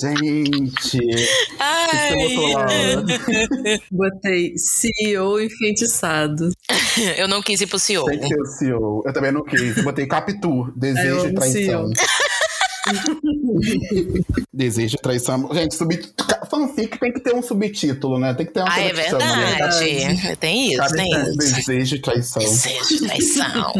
[0.00, 0.98] Gente.
[0.98, 2.27] O Ai?
[3.90, 6.50] Botei CEO enfeitiçado.
[7.16, 8.04] eu não quis ir pro CEO.
[8.04, 9.02] Tem que ter o CEO.
[9.04, 9.82] Eu também não quis.
[9.82, 10.72] Botei Capitu.
[10.76, 11.90] Desejo e traição.
[14.52, 15.48] Desejo traição.
[15.52, 15.94] Gente, sub...
[16.50, 18.34] fanfic tem que ter um subtítulo, né?
[18.34, 18.92] Tem que ter uma Ah, é né?
[18.92, 20.36] verdade.
[20.38, 21.36] Tem isso, tem isso.
[21.36, 22.42] Desejo e traição.
[22.42, 23.72] Desejo, traição.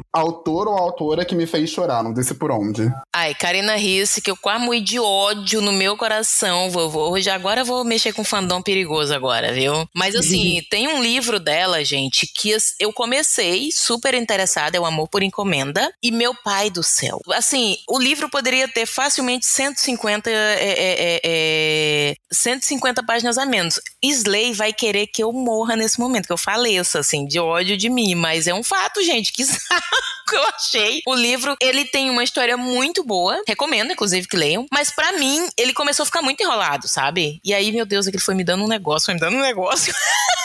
[0.12, 2.90] Autor ou autora que me fez chorar, não disse por onde.
[3.14, 7.10] Ai, Karina Risse, que eu quase morri de ódio no meu coração, vovô.
[7.10, 9.86] Hoje agora eu vou mexer com fandom perigoso agora, viu?
[9.94, 15.08] Mas assim, tem um livro dela, gente, que eu comecei super interessada, é o Amor
[15.08, 17.20] por Encomenda, e meu pai do céu.
[17.32, 23.80] Assim, o livro poderia ter facilmente 150 é, é, é, é, 150 páginas a menos.
[24.02, 27.88] Slay vai querer que eu morra nesse momento, que eu faleça, assim, de ódio de
[27.88, 28.14] mim.
[28.14, 29.44] Mas é um fato, gente, que
[30.28, 31.02] que eu achei.
[31.06, 33.42] O livro, ele tem uma história muito boa.
[33.46, 34.66] Recomendo, inclusive, que leiam.
[34.72, 37.40] Mas para mim, ele começou a ficar muito enrolado, sabe?
[37.44, 39.94] E aí, meu Deus, aquele foi me dando um negócio, foi me dando um negócio.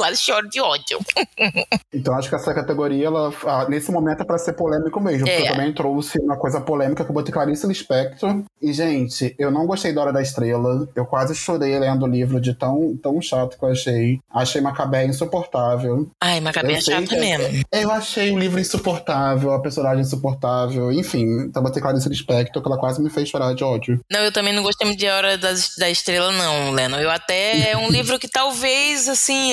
[0.00, 0.98] quase choro de ódio.
[1.92, 3.30] então acho que essa categoria, ela,
[3.68, 5.28] nesse momento, é pra ser polêmico mesmo.
[5.28, 5.36] É.
[5.36, 8.42] Porque eu também trouxe uma coisa polêmica que eu botei Clarice Lispector.
[8.62, 10.88] E, gente, eu não gostei da Hora da Estrela.
[10.94, 14.20] Eu quase chorei lendo o livro de tão, tão chato que eu achei.
[14.32, 16.10] Achei Macabé insuportável.
[16.22, 17.62] Ai, Macabé é chato é, mesmo.
[17.70, 20.90] Eu achei o livro insuportável, a personagem insuportável.
[20.90, 24.00] Enfim, então botei Clarice Lispector, que ela quase me fez chorar de ódio.
[24.10, 26.96] Não, eu também não gostei muito de Hora da, da Estrela, não, Leno.
[26.96, 27.72] Eu até.
[27.72, 29.50] É um livro que talvez, assim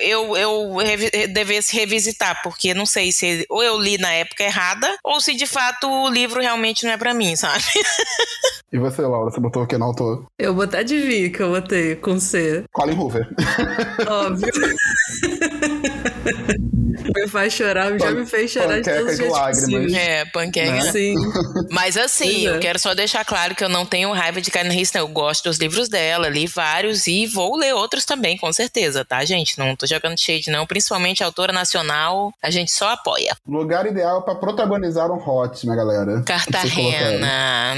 [0.00, 0.76] eu, eu
[1.28, 5.46] devesse revisitar, porque não sei se ou eu li na época errada, ou se de
[5.46, 7.64] fato o livro realmente não é para mim, sabe?
[8.70, 10.26] E você, Laura, você botou o que no autor?
[10.38, 12.66] Eu vou até adivinhar que eu botei com C.
[12.70, 13.26] Colin Hoover.
[14.06, 14.52] Óbvio.
[17.14, 19.92] me faz chorar, já me fez chorar de todos os jeitos lágrimas.
[19.92, 20.72] É, panqueca.
[20.72, 20.92] Né?
[20.92, 21.14] Sim.
[21.70, 22.50] Mas assim, é.
[22.50, 24.98] eu quero só deixar claro que eu não tenho raiva de Karen Riston.
[24.98, 29.24] Eu gosto dos livros dela, li vários e vou ler outros também, com certeza, tá,
[29.24, 29.58] gente?
[29.58, 30.66] Não tô jogando shade, não.
[30.66, 33.36] Principalmente a autora nacional, a gente só apoia.
[33.46, 36.22] Lugar ideal para protagonizar um hot, minha galera.
[36.22, 37.74] Cartagena.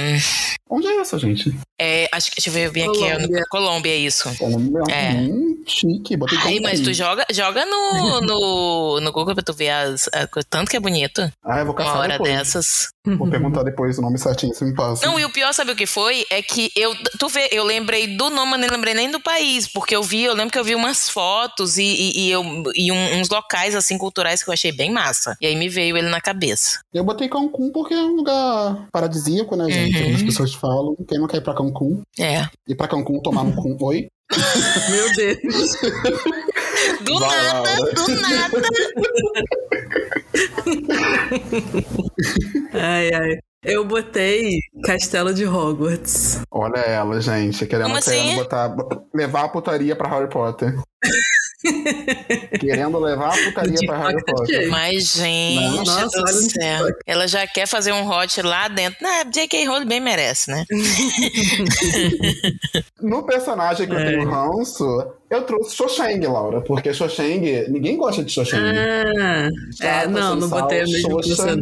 [0.68, 1.52] Onde é essa, gente?
[1.76, 3.04] É, acho que deixa eu ver bem aqui.
[3.04, 4.32] É Colômbia, é isso.
[4.38, 4.82] Colômbia.
[4.88, 5.12] É.
[5.14, 6.16] Hum, chique.
[6.16, 10.26] Botei Ai, mas tu joga, joga no, no, no Google pra tu ver as, a,
[10.48, 11.30] tanto que é bonito.
[11.44, 12.30] Ah, eu vou caçar Uma hora depois.
[12.30, 12.88] dessas.
[13.04, 15.06] Vou perguntar depois o nome certinho, se me passa.
[15.06, 16.24] Não, e o pior, sabe o que foi?
[16.30, 19.66] É que eu, tu vê, eu lembrei do nome, mas não lembrei nem do país,
[19.66, 22.42] porque eu vi, eu lembro que eu vi umas fotos e, e, e eu,
[22.74, 25.36] e um, uns locais, assim, culturais que eu achei bem massa.
[25.40, 26.80] E aí me veio ele na cabeça.
[26.92, 30.02] Eu botei Cancún porque é um lugar paradisíaco, né, gente?
[30.02, 30.14] Uhum.
[30.16, 30.96] As pessoas falam.
[31.08, 32.02] Quem não quer ir pra Cancún?
[32.18, 32.46] É.
[32.68, 33.76] Ir pra Cancún tomar no cu.
[33.80, 34.08] Oi?
[34.90, 35.76] Meu Deus.
[37.02, 38.62] Do Vai, nada, do nada.
[42.74, 43.38] ai, ai.
[43.62, 46.40] Eu botei Castelo de Hogwarts.
[46.50, 47.66] Olha ela, gente.
[47.66, 48.34] Querendo, Como assim?
[48.36, 48.74] botar,
[49.14, 50.74] levar a putaria pra Harry Potter.
[52.58, 54.70] Querendo levar a putaria pra Harry Potter.
[54.70, 56.88] Mas, gente Nossa, do céu.
[57.06, 58.96] Ela já quer fazer um hot lá dentro.
[59.02, 59.66] Né, J.K.
[59.66, 60.64] Rowling bem merece, né?
[63.00, 63.96] no personagem que é.
[63.96, 64.84] eu tenho ranço,
[65.28, 68.60] eu trouxe Xoxeng, Laura, porque Xoxeng, ninguém gosta de Xoxeng.
[68.60, 69.48] Ah,
[69.80, 71.56] é, não, não botei a mesma Xoxa,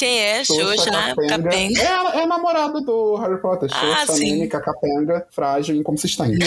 [0.00, 0.42] quem é?
[0.42, 1.14] Xuxa, né?
[1.28, 1.78] Capenga.
[1.78, 3.68] É, é a namorada do Harry Potter.
[3.70, 6.38] Ah, Xuxa, mímica, capenga, frágil e inconsistente.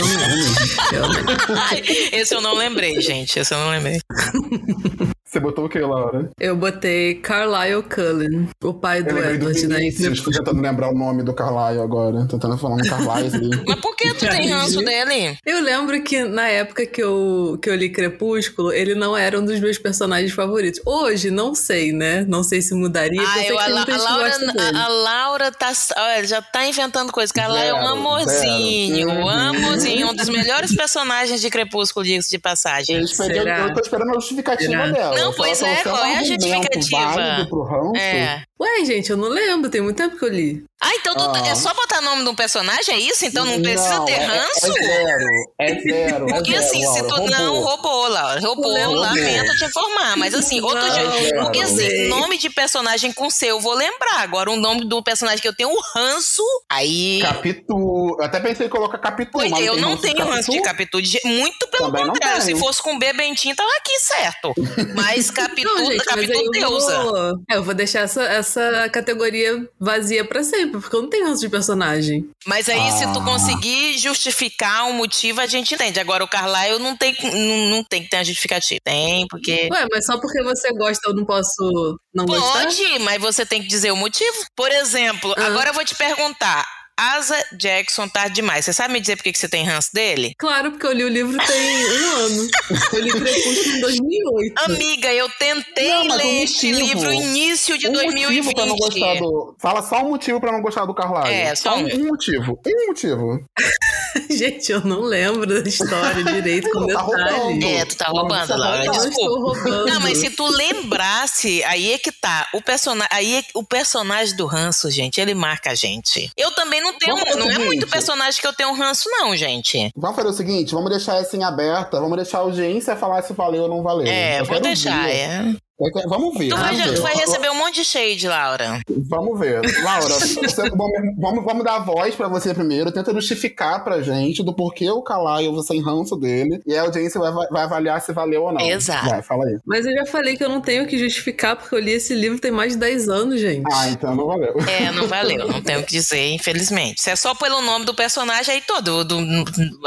[2.11, 3.37] Esse eu não lembrei, gente.
[3.37, 3.99] Esse eu não lembrei.
[5.33, 6.29] Você botou o que, Laura?
[6.39, 11.33] Eu botei Carlisle Cullen, o pai do Edward da Estou tentando lembrar o nome do
[11.33, 12.27] Carlisle agora.
[12.27, 13.49] Tentando falar no Carlisle.
[13.67, 15.35] Mas por que tu tem ranço dele?
[15.43, 19.43] Eu lembro que na época que eu, que eu li Crepúsculo, ele não era um
[19.43, 20.79] dos meus personagens favoritos.
[20.85, 22.23] Hoje, não sei, né?
[22.27, 23.19] Não sei se mudaria.
[23.19, 24.37] Ah, eu, a, a, Laura,
[24.73, 27.33] a, a, Laura tá, olha, já tá inventando coisa.
[27.33, 29.09] Carlisle é um amorzinho.
[29.09, 30.09] Um amorzinho.
[30.09, 32.97] Um dos melhores personagens de Crepúsculo, disso de passagem.
[32.97, 34.87] Eu, esperei, eu tô esperando a justificativa Será?
[34.87, 35.15] dela.
[35.15, 37.47] Não, pois é, qual é a justificativa?
[37.49, 38.43] Pro ranço, é.
[38.63, 40.63] Ué, gente, eu não lembro, tem muito tempo que eu li.
[40.81, 41.55] Ah, então tu, é ah.
[41.55, 43.25] só botar nome de um personagem, é isso?
[43.25, 44.67] Então não, não precisa ter é, é ranço?
[44.67, 45.25] É, zero,
[45.59, 46.25] é zero.
[46.27, 47.29] Porque é assim, zero, se tu roubou.
[47.29, 48.95] não roubou, Laura, roubou, roubou.
[48.95, 50.17] lamento te informar.
[50.17, 51.35] Mas assim, outro não, dia.
[51.41, 54.23] Porque assim, nome de personagem com C eu vou lembrar.
[54.23, 57.19] Agora, o nome do personagem que eu tenho um ranço, aí.
[57.21, 58.17] Capitu.
[58.19, 59.31] Eu até pensei em colocar Capitu.
[59.31, 60.97] Pois mas eu não tenho ranço de Capitu.
[61.23, 62.41] Muito pelo Também contrário.
[62.41, 64.53] Se fosse com B Bentinho, tava aqui certo.
[64.95, 67.03] Mas Capitu, não, gente, Capitu mas deusa.
[67.03, 67.33] Vou...
[67.49, 68.52] Eu vou deixar essa, essa
[68.91, 72.29] categoria vazia pra sempre, porque eu não tenho ranço de personagem.
[72.45, 72.91] Mas aí, ah.
[72.91, 73.23] se tu ah.
[73.23, 75.99] conseguir justificar um motivo, a gente entende.
[75.99, 78.79] Agora, o Carlyle não tem, não, não tem que ter uma justificativa.
[78.83, 79.69] Tem, porque.
[79.71, 82.63] Ué, mas só porque você gosta, eu não posso não Pode, gostar?
[82.63, 84.37] Pode, mas você tem que dizer o motivo.
[84.55, 85.45] Por exemplo, ah.
[85.45, 86.65] agora eu vou te perguntar.
[86.97, 88.65] Asa Jackson tarde tá demais.
[88.65, 90.35] Você sabe me dizer por que você tem ranço dele?
[90.37, 92.49] Claro, porque eu li o livro tem um ano.
[92.93, 94.63] Eu li Crepúsculo em 2008.
[94.63, 98.25] Amiga, eu tentei não, ler um este livro início de um 2020.
[98.25, 99.55] Motivo pra não gostar do...
[99.59, 101.33] Fala só um motivo pra não gostar do Carlyle.
[101.33, 101.87] É, só, só um.
[101.87, 102.59] um motivo.
[102.65, 103.43] Um motivo.
[104.29, 107.63] Gente, eu não lembro da história direito com tá detalhes.
[107.63, 108.91] É, tu tá roubando, tá Laura.
[108.91, 109.39] Desculpa.
[109.39, 109.85] Roubando.
[109.87, 112.47] Não, mas se tu lembrasse, aí é que tá.
[112.53, 116.31] O personagem, aí é, o personagem do ranço, gente, ele marca a gente.
[116.37, 119.91] Eu também não tenho, não é muito personagem que eu tenho ranço não, gente.
[119.95, 123.33] Vamos fazer o seguinte, vamos deixar essa em aberta, vamos deixar a audiência falar se
[123.33, 124.05] valeu ou não valeu.
[124.07, 125.15] É, eu vou deixar, ver.
[125.15, 125.55] é.
[125.87, 126.49] É vamos ver.
[126.49, 127.01] Tu vai, vamos, tu ver.
[127.01, 128.79] vai receber um monte de shade, Laura.
[129.09, 129.61] vamos ver.
[129.83, 132.91] Laura, você, vamos, vamos, dar voz pra você primeiro.
[132.91, 136.61] Tenta justificar pra gente do porquê o Kalaio você em ranço dele.
[136.65, 138.61] E a audiência vai, vai avaliar se valeu ou não.
[138.61, 139.09] Exato.
[139.09, 139.57] Vai, fala aí.
[139.65, 142.39] Mas eu já falei que eu não tenho que justificar porque eu li esse livro
[142.39, 143.63] tem mais de 10 anos, gente.
[143.71, 144.55] Ah, então não valeu.
[144.67, 147.01] É, não valeu, não tenho o que dizer, infelizmente.
[147.01, 149.17] Se é só pelo nome do personagem aí todo, do,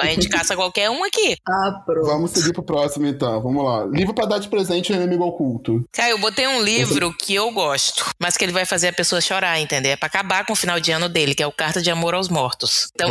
[0.00, 1.36] a gente caça qualquer um aqui.
[1.48, 2.06] Ah, pronto.
[2.06, 3.42] Vamos seguir pro próximo então.
[3.42, 3.84] Vamos lá.
[3.86, 5.84] Livro pra dar de presente ao inimigo oculto.
[5.92, 9.20] Cara, eu botei um livro que eu gosto, mas que ele vai fazer a pessoa
[9.20, 9.92] chorar, entendeu?
[9.92, 12.14] É pra acabar com o final de ano dele, que é o Carta de Amor
[12.14, 12.88] aos Mortos.
[12.94, 13.08] Então,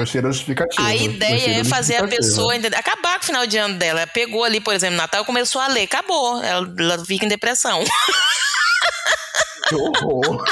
[0.77, 4.01] a ideia é fazer a pessoa acabar com o final de ano dela.
[4.01, 6.43] Ela pegou ali, por exemplo, Natal e começou a ler, acabou.
[6.43, 7.83] Ela, ela fica em depressão.
[9.67, 10.43] Que horror.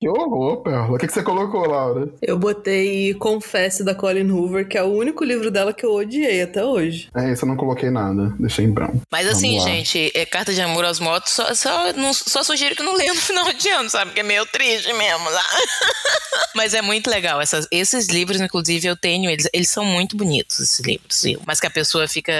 [0.00, 0.94] que horror, Perla.
[0.94, 2.08] O que, que você colocou, Laura?
[2.20, 6.42] Eu botei Confesse da Colin Hoover, que é o único livro dela que eu odiei
[6.42, 7.08] até hoje.
[7.16, 8.34] É isso, eu não coloquei nada.
[8.38, 9.00] Deixei em branco.
[9.10, 9.64] Mas Vamos assim, lá.
[9.64, 13.14] gente, é Carta de Amor aos Mortos, só, só, não- só sugiro que não leia
[13.14, 14.06] no final de ano, sabe?
[14.06, 15.24] Porque é meio triste mesmo.
[15.30, 15.44] Tá?
[16.54, 17.40] Mas é muito legal.
[17.40, 21.22] Essas- esses livros, inclusive, eu tenho, eles, eles são muito bonitos, esses livros.
[21.46, 22.32] Mas que a pessoa fica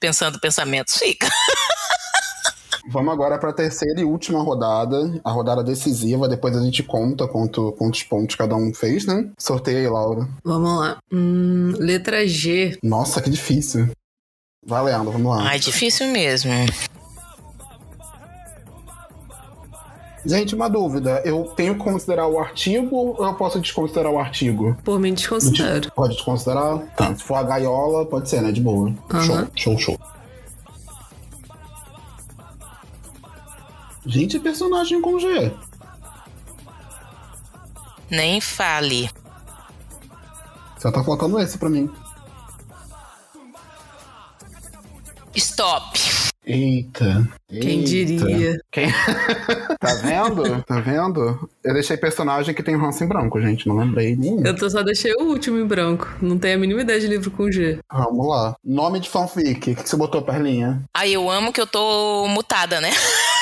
[0.00, 1.28] pensando pensamentos, fica.
[2.90, 5.20] Vamos agora pra terceira e última rodada.
[5.24, 6.28] A rodada decisiva.
[6.28, 9.30] Depois a gente conta quanto, quantos pontos cada um fez, né?
[9.38, 10.28] Sorteia aí, Laura.
[10.44, 10.98] Vamos lá.
[11.12, 12.78] Hum, letra G.
[12.82, 13.88] Nossa, que difícil.
[14.66, 15.48] Valendo, vamos lá.
[15.48, 16.50] Ai, difícil mesmo.
[20.26, 21.20] Gente, uma dúvida.
[21.24, 24.74] Eu tenho que considerar o artigo ou eu posso desconsiderar o artigo?
[24.82, 25.92] Por mim, desconsidero.
[25.92, 26.78] Pode desconsiderar?
[26.96, 27.14] Tá.
[27.14, 28.50] Se for a gaiola, pode ser, né?
[28.50, 28.94] De boa.
[29.10, 29.48] Aham.
[29.54, 30.13] Show, show, show.
[34.06, 35.52] Gente, personagem com G.
[38.10, 39.08] Nem fale.
[40.78, 41.90] Só tá faltando esse pra mim.
[45.34, 45.98] Stop.
[46.46, 47.26] Eita.
[47.48, 47.84] Quem eita.
[47.88, 48.60] diria?
[48.70, 48.88] Quem...
[49.80, 50.62] tá vendo?
[50.64, 51.48] Tá vendo?
[51.64, 53.66] Eu deixei personagem que tem ranço em branco, gente.
[53.66, 54.44] Não lembrei nenhum.
[54.44, 56.06] Eu tô- só deixei o último em branco.
[56.20, 57.78] Não tenho a mínima ideia de livro com G.
[57.90, 58.54] Vamos lá.
[58.62, 59.50] Nome de fanfic.
[59.72, 60.82] O que que você botou, Perlinha?
[60.94, 62.90] Ai, eu amo que eu tô mutada, né?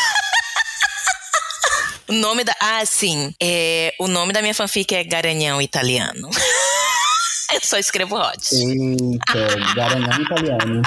[2.12, 2.54] O nome da.
[2.60, 3.34] Ah, sim.
[3.42, 6.28] É, o nome da minha fanfic é Garanhão Italiano.
[7.54, 8.54] Eu só escrevo hot.
[8.54, 10.82] Eita, Garanhão italiano.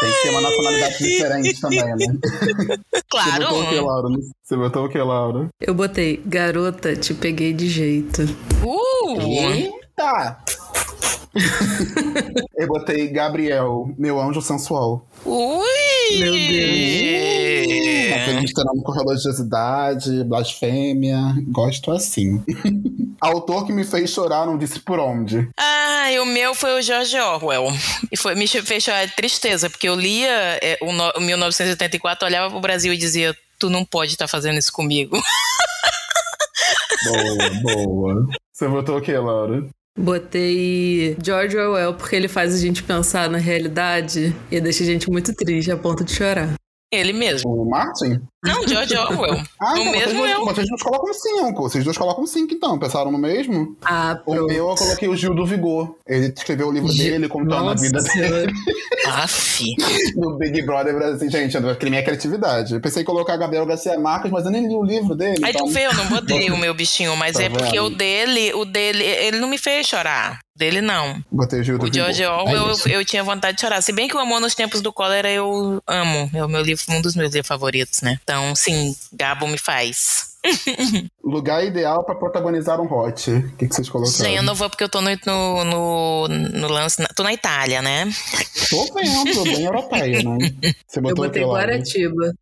[0.00, 1.96] Tem que ter uma nacionalidade diferente também, né?
[2.22, 3.44] Você Claro.
[3.44, 4.08] botou o que, Laura?
[4.42, 5.48] Você botou o que, Laura?
[5.60, 8.22] Eu botei Garota, te peguei de jeito.
[8.62, 9.20] Uh!
[9.20, 10.38] Eita!
[12.56, 15.06] Eu botei Gabriel, meu anjo sensual.
[15.24, 15.64] Ui!
[16.18, 21.18] Meu Uma coisa misturando com religiosidade, blasfêmia.
[21.48, 22.42] Gosto assim.
[23.20, 25.48] Autor que me fez chorar, não disse por onde.
[25.58, 27.66] Ah, e o meu foi o George Orwell.
[28.12, 32.26] E foi, me fez chorar de tristeza, porque eu lia é, o, no, o 1984,
[32.26, 35.20] olhava pro Brasil e dizia: Tu não pode estar fazendo isso comigo.
[37.04, 38.26] Boa, boa.
[38.52, 39.68] Você botou o que, Laura?
[39.98, 45.10] Botei George Orwell porque ele faz a gente pensar na realidade e deixa a gente
[45.10, 46.54] muito triste a ponto de chorar.
[46.92, 47.50] Ele mesmo.
[47.50, 48.20] O Martin?
[48.48, 49.42] Não, George Orwell.
[49.60, 50.44] Ah, o então vocês, mesmo dois, eu.
[50.44, 51.62] vocês dois colocam cinco.
[51.62, 52.78] Vocês dois colocam cinco, então.
[52.78, 53.76] Pensaram no mesmo?
[53.84, 54.46] Ah, O pronto.
[54.46, 55.96] meu eu coloquei o Gil do Vigor.
[56.06, 58.46] Ele escreveu o livro dele contando a vida Senhora.
[58.46, 58.52] dele
[59.06, 59.64] Aff.
[60.14, 61.28] no Big Brother Brasil.
[61.30, 62.74] Gente, aquele minha criatividade.
[62.74, 65.44] Eu pensei em colocar Gabriel Garcia Marques, mas eu nem li o livro dele.
[65.44, 65.66] Aí então...
[65.66, 67.84] tu vê, eu não botei o meu bichinho, mas Tá é porque vendo?
[67.86, 70.38] o dele, o dele, ele não me fez chorar.
[70.54, 71.22] O Dele não.
[71.30, 72.38] Botei o Gil do O George Vigor.
[72.40, 73.80] Orwell, É eu, eu tinha vontade de chorar.
[73.80, 76.28] Se bem que o Amor nos Tempos do Cólera eu amo.
[76.34, 78.18] É o meu livro, um dos meus livros favoritos, né?
[78.24, 80.28] Então, sim, Gabo me faz.
[81.22, 83.30] Lugar ideal pra protagonizar um hot.
[83.30, 84.16] O que, que vocês colocaram?
[84.24, 87.00] Gente, eu não vou porque eu tô no, no, no, no lance.
[87.02, 88.04] na- tô na Itália, né?
[88.70, 90.38] Tô vendo, bem europeia, né?
[90.86, 91.44] Você Eu botou o botei?
[91.44, 92.32] Guaratiba.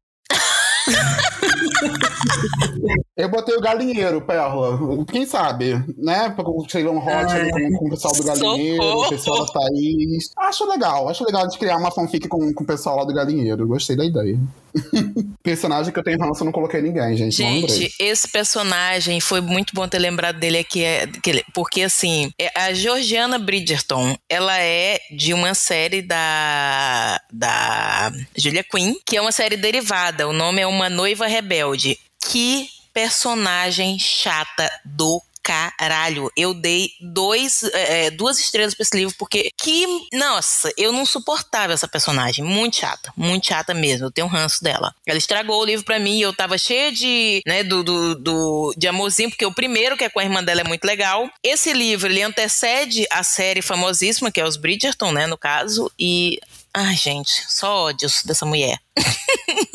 [3.16, 4.78] Eu botei o galinheiro, Perla.
[5.10, 6.34] Quem sabe, né?
[6.64, 9.06] Escrever um hot ali com, com o pessoal do galinheiro, Socorro.
[9.06, 10.30] o pessoal da Thaís.
[10.38, 13.66] Acho legal, acho legal de criar uma fanfic com, com o pessoal lá do galinheiro.
[13.66, 14.38] Gostei da ideia.
[15.42, 17.36] Personagem que eu tenho ranço, eu não coloquei ninguém, gente.
[17.36, 22.50] Gente, esse personagem foi muito bom ter lembrado dele aqui, é, ele- porque assim, é,
[22.58, 29.32] a Georgiana Bridgerton, ela é de uma série da, da Julia Quinn, que é uma
[29.32, 31.98] série derivada, o nome é Uma Noiva Rebelde.
[32.28, 36.30] Que personagem chata do caralho.
[36.36, 39.86] Eu dei dois, é, duas estrelas pra esse livro, porque que.
[40.12, 42.44] Nossa, eu não suportava essa personagem.
[42.44, 43.12] Muito chata.
[43.16, 44.06] Muito chata mesmo.
[44.06, 44.94] Eu tenho um ranço dela.
[45.06, 47.40] Ela estragou o livro pra mim e eu tava cheia de.
[47.46, 50.60] né, do, do, do- de amorzinho, porque o primeiro, que é com a irmã dela,
[50.62, 51.28] é muito legal.
[51.42, 55.90] Esse livro, ele antecede a série famosíssima, que é os Bridgerton, né, no caso.
[55.98, 56.38] E.
[56.78, 58.78] Ai, gente, só ódios dessa mulher.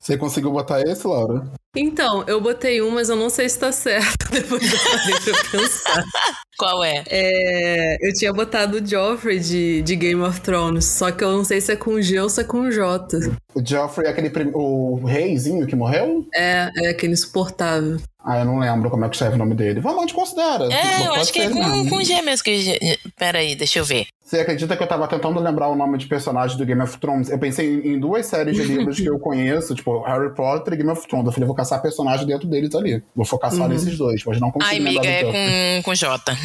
[0.00, 1.44] Você conseguiu botar esse, Laura?
[1.76, 4.28] Então, eu botei um, mas eu não sei se tá certo.
[4.32, 6.04] Depois eu parei pra pensar.
[6.58, 7.04] Qual é?
[7.06, 11.44] É, eu tinha botado o Joffrey de, de Game of Thrones, só que eu não
[11.44, 13.18] sei se é com G ou se é com J.
[13.54, 14.50] O Joffrey é aquele prim...
[14.54, 16.26] o reizinho que morreu?
[16.34, 17.98] É, é aquele insuportável.
[18.24, 19.80] Ah, eu não lembro como é que escreve o nome dele.
[19.80, 20.64] Vamos, gente considera.
[20.64, 22.44] É, Não eu acho que é com, com G mesmo.
[22.44, 22.98] Que...
[23.16, 24.06] Peraí, deixa eu ver.
[24.30, 27.28] Você acredita que eu tava tentando lembrar o nome de personagem do Game of Thrones?
[27.28, 30.76] Eu pensei em, em duas séries de livros que eu conheço, tipo Harry Potter e
[30.76, 31.26] Game of Thrones.
[31.26, 33.02] Eu falei, vou caçar personagem dentro deles ali.
[33.16, 35.82] Vou focar só nesses dois, mas não consigo Ai, lembrar amiga, é Joffrey.
[35.82, 36.36] com, com J.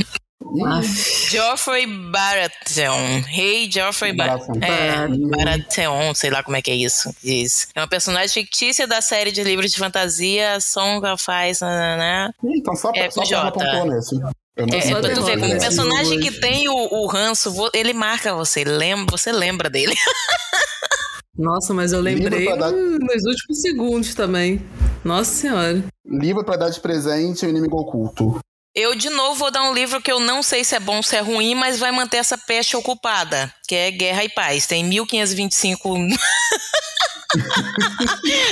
[1.30, 3.21] Geoffrey Baratheon.
[3.28, 4.58] Rei Geoffrey Baratheon.
[4.58, 5.13] Baratheon.
[5.13, 7.15] É, Baratheon, sei lá como é que é isso.
[7.24, 7.67] Diz.
[7.76, 12.32] É uma personagem fictícia da série de livros de fantasia Song of Ice, né?
[12.43, 14.19] Ih, Então só, É só pontuou nesse.
[14.58, 16.32] Eu não É, é pra tu ver como o personagem Hoje.
[16.32, 19.94] que tem o, o ranço, ele marca você, lembra, você lembra dele.
[21.38, 24.65] Nossa, mas eu lembrei dar- hum, nos últimos segundos também.
[25.04, 25.84] Nossa senhora.
[26.06, 28.39] Livro pra dar de presente, o inimigo oculto.
[28.74, 31.04] Eu, de novo, vou dar um livro que eu não sei se é bom ou
[31.04, 34.65] se é ruim, mas vai manter essa peste ocupada, que é Guerra e Paz.
[34.68, 35.98] Tem 1525.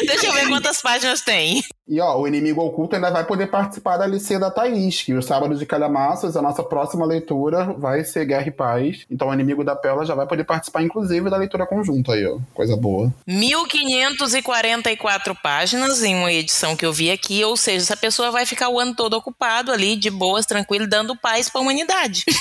[0.05, 1.63] Deixa eu ver quantas páginas tem.
[1.87, 5.25] E ó, o inimigo oculto ainda vai poder participar da LC da Thaís, que os
[5.25, 9.05] sábados de calhamaços, a nossa próxima leitura vai ser Guerra e Paz.
[9.11, 12.37] Então o inimigo da Pela já vai poder participar, inclusive, da leitura conjunta aí, ó.
[12.53, 13.13] Coisa boa.
[13.27, 18.69] 1544 páginas em uma edição que eu vi aqui, ou seja, essa pessoa vai ficar
[18.69, 22.23] o ano todo ocupado ali, de boas, tranquilo, dando paz pra humanidade.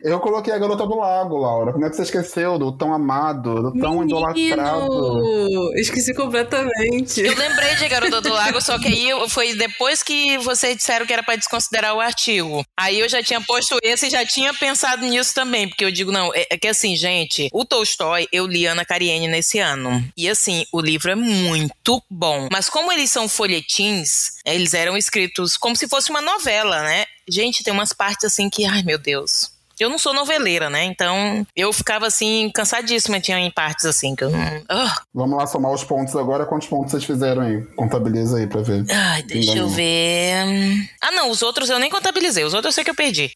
[0.00, 1.72] Eu coloquei a Garota do Lago, Laura.
[1.72, 4.88] Como é que você esqueceu do tão amado, do tão idolatrado?
[4.88, 5.72] Menino!
[5.74, 7.22] Esqueci completamente.
[7.22, 11.12] Eu lembrei de Garota do Lago, só que aí foi depois que vocês disseram que
[11.12, 12.62] era pra desconsiderar o artigo.
[12.76, 16.12] Aí eu já tinha posto esse e já tinha pensado nisso também, porque eu digo,
[16.12, 20.06] não, é, é que assim, gente, o Tolstói, eu li Ana Karenina nesse ano.
[20.14, 22.48] E assim, o livro é muito bom.
[22.52, 27.06] Mas como eles são folhetins, eles eram escritos como se fosse uma novela, né?
[27.28, 29.55] Gente, tem umas partes assim que, ai meu Deus.
[29.78, 30.84] Eu não sou noveleira, né?
[30.84, 33.20] Então eu ficava assim, cansadíssima.
[33.20, 34.62] Tinha em partes assim que eu não.
[34.68, 36.46] Ah, Vamos lá somar os pontos agora.
[36.46, 37.62] Quantos pontos vocês fizeram aí?
[37.76, 38.84] Contabiliza aí pra ver.
[38.90, 40.88] Ai, deixa eu ver.
[41.02, 42.44] Ah, não, os outros eu nem contabilizei.
[42.44, 43.30] Os outros eu sei que eu perdi.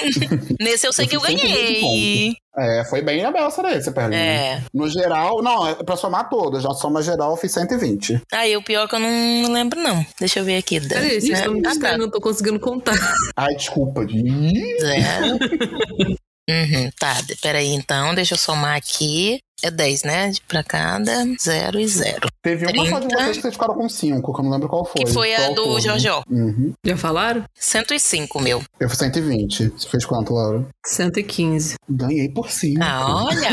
[0.60, 2.36] Nesse eu sei Eu que eu fiz 120 ganhei.
[2.58, 4.18] É, foi bem a beça desse, Perlinha.
[4.20, 4.62] É.
[4.72, 6.62] No geral, não, é pra somar todas.
[6.62, 8.22] Já soma geral, eu fiz 120.
[8.32, 10.04] Aí o pior é que eu não lembro, não.
[10.18, 10.80] Deixa eu ver aqui.
[10.88, 11.70] Peraí, vocês É, estão me ah, tá.
[11.70, 12.94] distraindo, não tô conseguindo contar.
[13.36, 14.06] Ai, desculpa.
[14.06, 15.38] Zero.
[16.48, 19.40] Uhum, tá, peraí então, deixa eu somar aqui.
[19.62, 20.30] É 10, né?
[20.30, 22.28] De pra cada, zero e zero.
[22.42, 23.22] Teve uma só de 30.
[23.24, 25.02] vocês que vocês ficaram com 5, que eu não lembro qual foi.
[25.04, 25.80] Que foi a do foi?
[25.80, 26.22] Jorjó.
[26.30, 26.74] Uhum.
[26.84, 27.44] Já falaram?
[27.54, 28.62] 105, meu.
[28.78, 29.68] Eu fui 120.
[29.70, 30.66] Você fez quanto, Laura?
[30.84, 31.76] 115.
[31.88, 32.84] Ganhei por cima.
[32.84, 33.50] Ah, olha!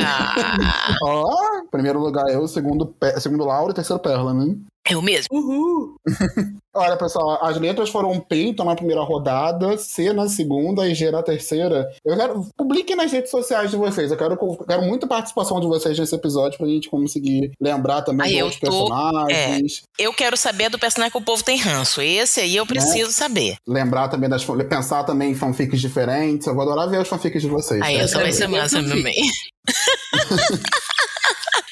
[1.03, 4.55] Ó, primeiro lugar eu, segundo, segundo Laura e terceiro Perla, né?
[4.89, 5.27] Eu mesmo.
[5.31, 5.95] Uhul!
[6.75, 11.11] Olha, pessoal, as letras foram P, então na primeira rodada, C na segunda e G
[11.11, 11.87] na terceira.
[12.03, 12.47] Eu quero.
[12.57, 14.11] Publiquem nas redes sociais de vocês.
[14.11, 18.39] Eu quero, eu quero muita participação de vocês nesse episódio pra gente conseguir lembrar também
[18.39, 19.83] tô- personagens.
[19.99, 22.01] Eu quero saber do personagem que o povo tem ranço.
[22.01, 23.55] Esse aí eu preciso saber.
[23.67, 24.43] Lembrar também das.
[24.43, 26.47] Pensar também em fanfics diferentes.
[26.47, 27.81] Eu vou adorar ver os fanfics de vocês.
[27.83, 28.03] Aí tá?
[28.03, 29.15] essa vai ser é massa também.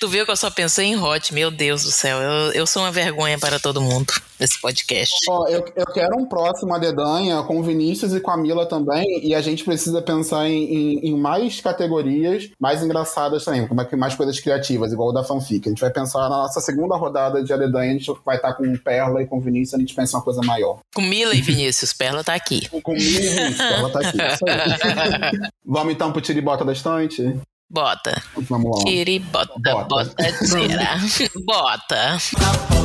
[0.01, 2.17] tu viu que eu só pensei em hot, meu Deus do céu.
[2.17, 5.13] Eu, eu sou uma vergonha para todo mundo nesse podcast.
[5.29, 8.65] Ó, eu, eu quero um próximo a Dedanha com o Vinícius e com a Mila
[8.65, 9.05] também.
[9.23, 13.85] E a gente precisa pensar em, em- em mais categorias mais engraçadas também, como é
[13.85, 15.67] que mais coisas criativas, igual o da fanfic.
[15.67, 18.75] A gente vai pensar na nossa segunda rodada de Adedanha, a gente vai estar com
[18.77, 20.79] Perla e com Vinícius, a gente pensa em uma coisa maior.
[20.95, 22.67] Com Mila e Vinícius, Perla tá aqui.
[22.81, 24.17] Com Mila e Vinícius, ela tá aqui.
[25.63, 27.39] Vamos então pro Tiribota da Estante?
[27.71, 28.21] Bota.
[28.49, 28.83] Vamos lá.
[28.85, 29.85] Tira e bota, Bota.
[29.85, 30.99] bota, tira.
[31.45, 32.17] Bota.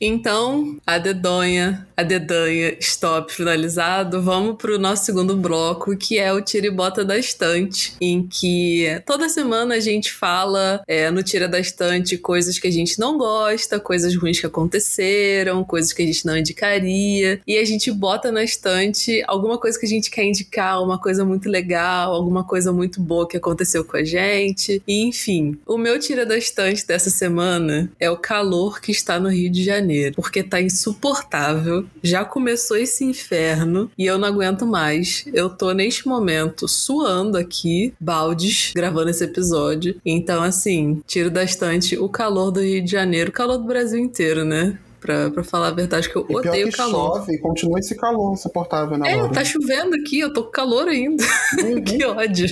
[0.00, 4.22] Então, a dedonha, a dedanha, stop finalizado.
[4.22, 8.86] Vamos pro nosso segundo bloco, que é o Tira e Bota da Estante, em que
[9.04, 13.18] toda semana a gente fala é, no Tira da Estante coisas que a gente não
[13.18, 18.32] gosta, coisas ruins que aconteceram, coisas que a gente não indicaria, e a gente bota
[18.32, 22.72] na estante alguma coisa que a gente quer indicar, uma coisa muito legal, alguma coisa
[22.72, 25.58] muito boa que aconteceu com a gente, e enfim.
[25.66, 29.62] O meu Tira da Estante dessa semana é o calor que está no Rio de
[29.62, 31.84] Janeiro, porque tá insuportável.
[32.02, 35.24] Já começou esse inferno e eu não aguento mais.
[35.32, 40.00] Eu tô neste momento suando aqui, baldes, gravando esse episódio.
[40.04, 43.98] Então, assim, tiro da estante o calor do Rio de Janeiro, o calor do Brasil
[43.98, 44.78] inteiro, né?
[45.00, 47.16] pra, pra falar a verdade, que eu E odeio que calor.
[47.16, 50.86] chove e continua esse calor insuportável, né, É, tá chovendo aqui, eu tô com calor
[50.88, 51.24] ainda.
[51.58, 51.80] Uhum.
[51.82, 52.46] que ódio.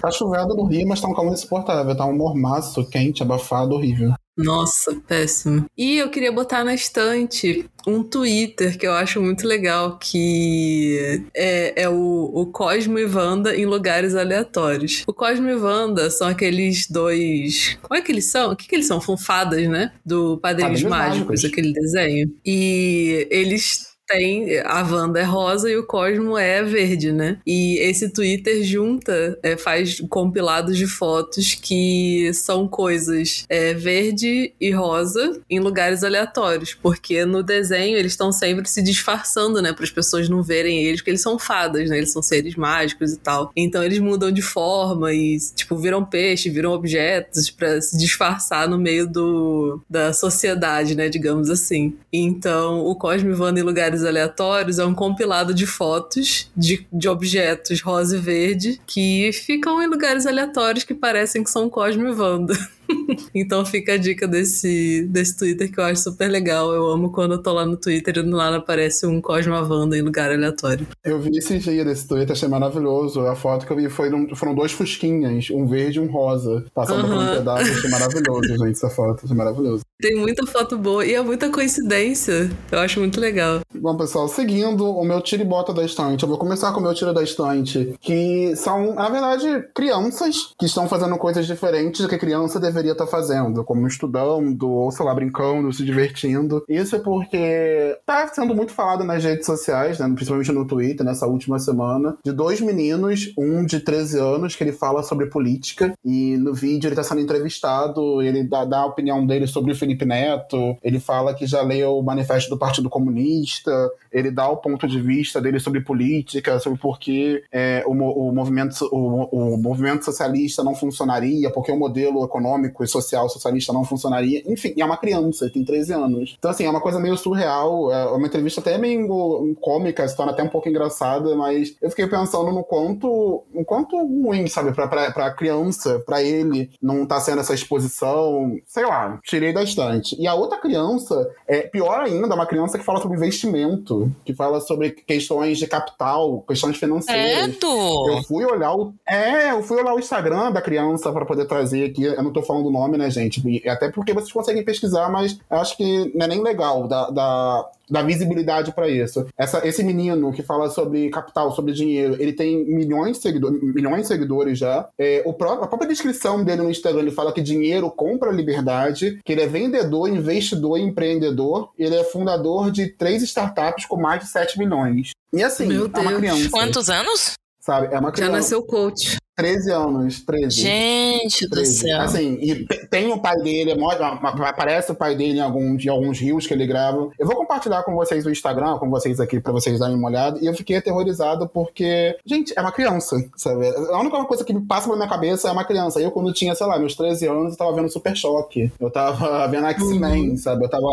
[0.00, 1.96] Tá chovendo no Rio, mas tá um calor insuportável.
[1.96, 4.14] Tá um mormaço quente, abafado, horrível.
[4.36, 5.66] Nossa, péssimo.
[5.76, 11.82] E eu queria botar na estante um Twitter que eu acho muito legal, que é,
[11.82, 15.04] é o, o Cosmo e Wanda em lugares aleatórios.
[15.06, 17.78] O Cosmo e Wanda são aqueles dois.
[17.82, 18.52] Como é que eles são?
[18.52, 19.00] O que, que eles são?
[19.00, 19.92] Funfadas, né?
[20.04, 21.44] Do Padrinhos Padrinhos Mágicos, Mágicos.
[21.44, 22.32] aquele desenho.
[22.44, 27.38] E eles tem a Wanda é rosa e o Cosmo é verde, né?
[27.46, 34.70] E esse Twitter junta, é, faz compilados de fotos que são coisas é, verde e
[34.70, 39.90] rosa em lugares aleatórios, porque no desenho eles estão sempre se disfarçando, né, para as
[39.90, 41.98] pessoas não verem eles, porque eles são fadas, né?
[41.98, 43.50] Eles são seres mágicos e tal.
[43.56, 48.78] Então eles mudam de forma e tipo viram peixe, viram objetos para se disfarçar no
[48.78, 51.96] meio do da sociedade, né, digamos assim.
[52.12, 57.08] Então o Cosmo e Wanda em lugares aleatórios é um compilado de fotos de, de
[57.08, 62.12] objetos rosa e verde que ficam em lugares aleatórios que parecem que são Cosmo e
[62.12, 62.54] Wanda.
[63.34, 66.72] então fica a dica desse, desse Twitter que eu acho super legal.
[66.72, 69.60] Eu amo quando eu tô lá no Twitter e do nada aparece um Cosmo e
[69.60, 70.86] Wanda em lugar aleatório.
[71.02, 73.20] Eu vi esse dia desse Twitter, achei maravilhoso.
[73.20, 76.64] A foto que eu vi foi, num- foram dois fusquinhas, um verde e um rosa,
[76.74, 77.70] passando por um pedaço.
[77.70, 79.22] Achei maravilhoso, gente, essa foto.
[79.24, 79.82] Achei maravilhoso.
[80.00, 82.50] Tem muita foto boa e é muita coincidência.
[82.70, 83.60] Eu acho muito legal.
[83.74, 86.82] Bom, pessoal, seguindo o meu tiro e bota da estante, eu vou começar com o
[86.82, 92.08] meu tiro da estante, que são, na verdade, crianças que estão fazendo coisas diferentes do
[92.08, 96.64] que criança deveria estar fazendo, como estudando, ou sei lá, brincando, se divertindo.
[96.68, 101.26] Isso é porque tá sendo muito falado nas redes sociais, né, principalmente no Twitter, nessa
[101.26, 106.36] última semana, de dois meninos, um de 13 anos, que ele fala sobre política, e
[106.36, 110.04] no vídeo ele tá sendo entrevistado, ele dá, dá a opinião dele sobre o Felipe
[110.04, 114.86] Neto, ele fala que já leu o manifesto do Partido Comunista, ele dá o ponto
[114.88, 120.04] de vista dele sobre política, sobre por que é, o, o movimento, o, o movimento
[120.04, 124.42] socialista não funcionaria, porque o modelo econômico e social socialista não funcionaria.
[124.46, 126.34] Enfim, e é uma criança, tem 13 anos.
[126.38, 130.32] Então, assim, é uma coisa meio surreal, é uma entrevista até meio cômica, se torna
[130.32, 134.88] até um pouco engraçada, mas eu fiquei pensando no quanto, no quanto ruim, sabe, pra,
[134.88, 140.16] pra, pra criança, pra ele, não tá sendo essa exposição, sei lá, tirei da estante.
[140.18, 144.34] E a outra criança, é pior ainda, é uma criança que fala sobre investimento, que
[144.34, 147.56] fala sobre questões de capital, questões financeiras.
[147.56, 147.66] Credo!
[148.08, 148.94] Eu fui olhar o.
[149.06, 152.04] É, eu fui olhar o Instagram da criança pra poder trazer aqui.
[152.04, 153.42] Eu não tô falando o nome, né, gente?
[153.46, 157.10] E até porque vocês conseguem pesquisar, mas eu acho que não é nem legal da,
[157.10, 159.26] da, da visibilidade pra isso.
[159.36, 164.02] Essa, esse menino que fala sobre capital, sobre dinheiro, ele tem milhões de seguidores, milhões
[164.02, 164.88] de seguidores já.
[164.98, 169.18] É, o pró- a própria descrição dele no Instagram, ele fala que dinheiro compra liberdade,
[169.24, 171.70] que ele é vendedor, investidor e empreendedor.
[171.78, 175.10] Ele é fundador de três startups com mais de 7 milhões.
[175.32, 176.18] E assim, Meu é uma Deus.
[176.18, 176.50] criança.
[176.50, 177.32] Quantos anos?
[177.60, 177.86] Sabe?
[177.94, 178.32] É uma Já criança.
[178.32, 179.16] nasceu coach.
[179.36, 180.60] 13 anos, 13.
[180.62, 181.74] Gente do 13.
[181.74, 182.00] céu.
[182.00, 185.84] Assim, e te- tem o pai dele, é mó- aparece o pai dele em alguns,
[185.84, 187.10] em alguns rios que ele grava.
[187.18, 190.38] Eu vou compartilhar com vocês o Instagram, com vocês aqui, pra vocês darem uma olhada.
[190.40, 193.66] E eu fiquei aterrorizado porque, gente, é uma criança, sabe?
[193.68, 196.00] A única coisa que me passa pela minha cabeça é uma criança.
[196.00, 198.72] Eu, quando tinha, sei lá, meus 13 anos, eu tava vendo Super Choque.
[198.78, 200.64] Eu tava vendo X-Men, sabe?
[200.64, 200.86] Eu tava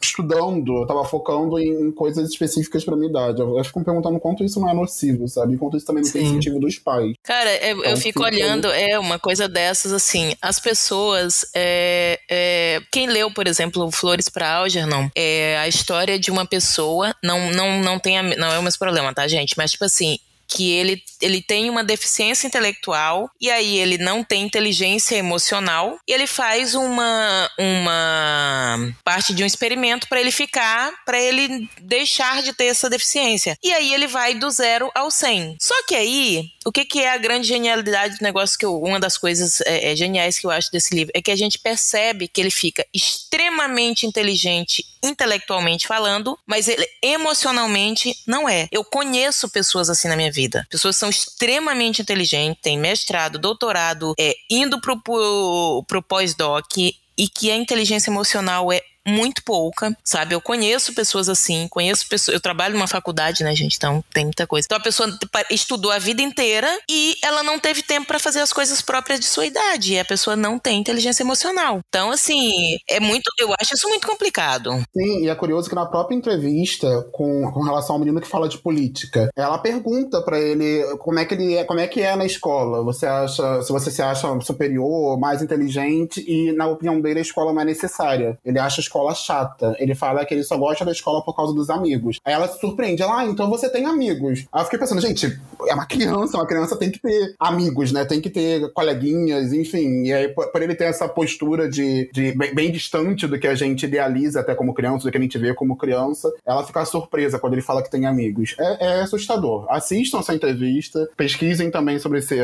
[0.00, 3.40] estudando, eu tava focando em coisas específicas pra minha idade.
[3.40, 5.54] Eu, eu fico me perguntando quanto isso não é nocivo, sabe?
[5.54, 6.28] E quanto isso também não tem Sim.
[6.30, 7.12] incentivo dos pais.
[7.22, 12.18] Cara, é- eu Então, fico fica- olhando, é uma coisa dessas, assim, as pessoas, é,
[12.30, 17.50] é, quem leu, por exemplo, Flores para Algernon, é a história de uma pessoa, não,
[17.52, 19.54] não, não, tem não é o mesmo problema, tá, gente?
[19.56, 20.18] Mas, tipo assim,
[20.54, 26.12] que ele, ele tem uma deficiência intelectual e aí ele não tem inteligência emocional e
[26.12, 32.52] ele faz uma, uma parte de um experimento para ele ficar, para ele deixar de
[32.52, 33.56] ter essa deficiência.
[33.62, 35.56] E aí ele vai do zero ao 100.
[35.60, 39.00] Só que aí, o que, que é a grande genialidade do negócio que eu, uma
[39.00, 42.28] das coisas é, é, geniais que eu acho desse livro é que a gente percebe
[42.28, 48.68] que ele fica extremamente inteligente intelectualmente falando, mas ele emocionalmente não é.
[48.70, 50.66] Eu conheço pessoas assim na minha vida.
[50.70, 57.50] Pessoas são extremamente inteligentes, têm mestrado, doutorado, é, indo pro, pro, pro pós-doc e que
[57.50, 60.34] a inteligência emocional é muito pouca, sabe?
[60.34, 62.34] Eu conheço pessoas assim, conheço pessoas.
[62.34, 63.76] Eu trabalho numa faculdade, né, gente?
[63.76, 64.66] Então tem muita coisa.
[64.66, 65.08] Então a pessoa
[65.50, 69.26] estudou a vida inteira e ela não teve tempo pra fazer as coisas próprias de
[69.26, 69.94] sua idade.
[69.94, 71.80] E a pessoa não tem inteligência emocional.
[71.88, 73.30] Então, assim, é muito.
[73.38, 74.82] Eu acho isso muito complicado.
[74.96, 78.48] Sim, e é curioso que na própria entrevista com, com relação ao menino que fala
[78.48, 82.14] de política, ela pergunta pra ele como é que ele é, como é que é
[82.14, 82.82] na escola.
[82.84, 87.52] Você acha, se você se acha superior, mais inteligente e na opinião dele a escola
[87.52, 88.38] não é necessária.
[88.44, 89.74] Ele acha escola chata.
[89.78, 92.18] Ele fala que ele só gosta da escola por causa dos amigos.
[92.24, 93.02] Aí ela se surpreende.
[93.02, 94.44] Ela, ah, então você tem amigos.
[94.52, 98.04] Aí eu fiquei pensando, gente, é uma criança, uma criança tem que ter amigos, né?
[98.04, 100.04] Tem que ter coleguinhas, enfim.
[100.04, 103.54] E aí, por, ele ter essa postura de, de bem, bem, distante do que a
[103.54, 107.38] gente idealiza até como criança, do que a gente vê como criança, ela fica surpresa
[107.38, 108.54] quando ele fala que tem amigos.
[108.58, 109.66] É, é assustador.
[109.70, 112.36] Assistam essa entrevista, pesquisem também sobre esse.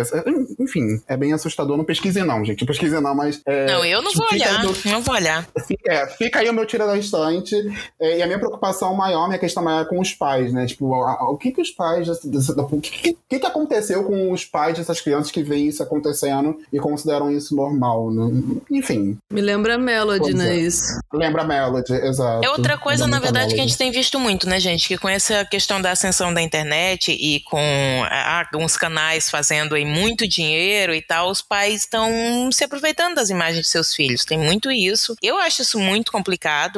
[0.59, 1.77] Enfim, é bem assustador.
[1.77, 2.65] Não pesquisem, não, gente.
[2.65, 3.41] Pesquisem, não, mas.
[3.47, 4.63] É, não, eu não vou olhar.
[4.63, 4.75] Do...
[4.87, 5.47] Não vou olhar.
[5.67, 7.55] Fica, é, fica aí o meu tira da estante.
[8.01, 10.66] É, e a minha preocupação maior, minha questão maior é com os pais, né?
[10.66, 12.09] Tipo, a, o que que os pais.
[12.09, 16.78] O que, que, que aconteceu com os pais dessas crianças que veem isso acontecendo e
[16.78, 18.30] consideram isso normal, né?
[18.70, 19.18] Enfim.
[19.30, 20.55] Me lembra Melody, né?
[20.55, 20.59] É.
[20.59, 20.99] Isso.
[21.12, 22.45] Lembra Melody, exato.
[22.45, 24.89] É outra coisa, na verdade, que a gente tem visto muito, né, gente?
[24.89, 27.59] Que com essa questão da ascensão da internet e com
[28.05, 33.30] ah, alguns canais fazendo aí muito dinheiro e tal, os pais estão se aproveitando das
[33.30, 34.24] imagens de seus filhos.
[34.24, 35.16] Tem muito isso.
[35.22, 36.28] Eu acho isso muito complicado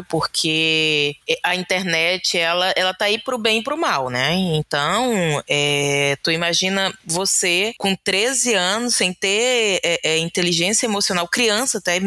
[0.08, 4.32] porque a internet, ela, ela tá aí pro bem e pro mal, né?
[4.32, 11.78] Então, é, tu imagina você com 13 anos, sem ter é, é, inteligência emocional, criança
[11.78, 11.98] até,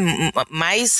[0.49, 0.99] mais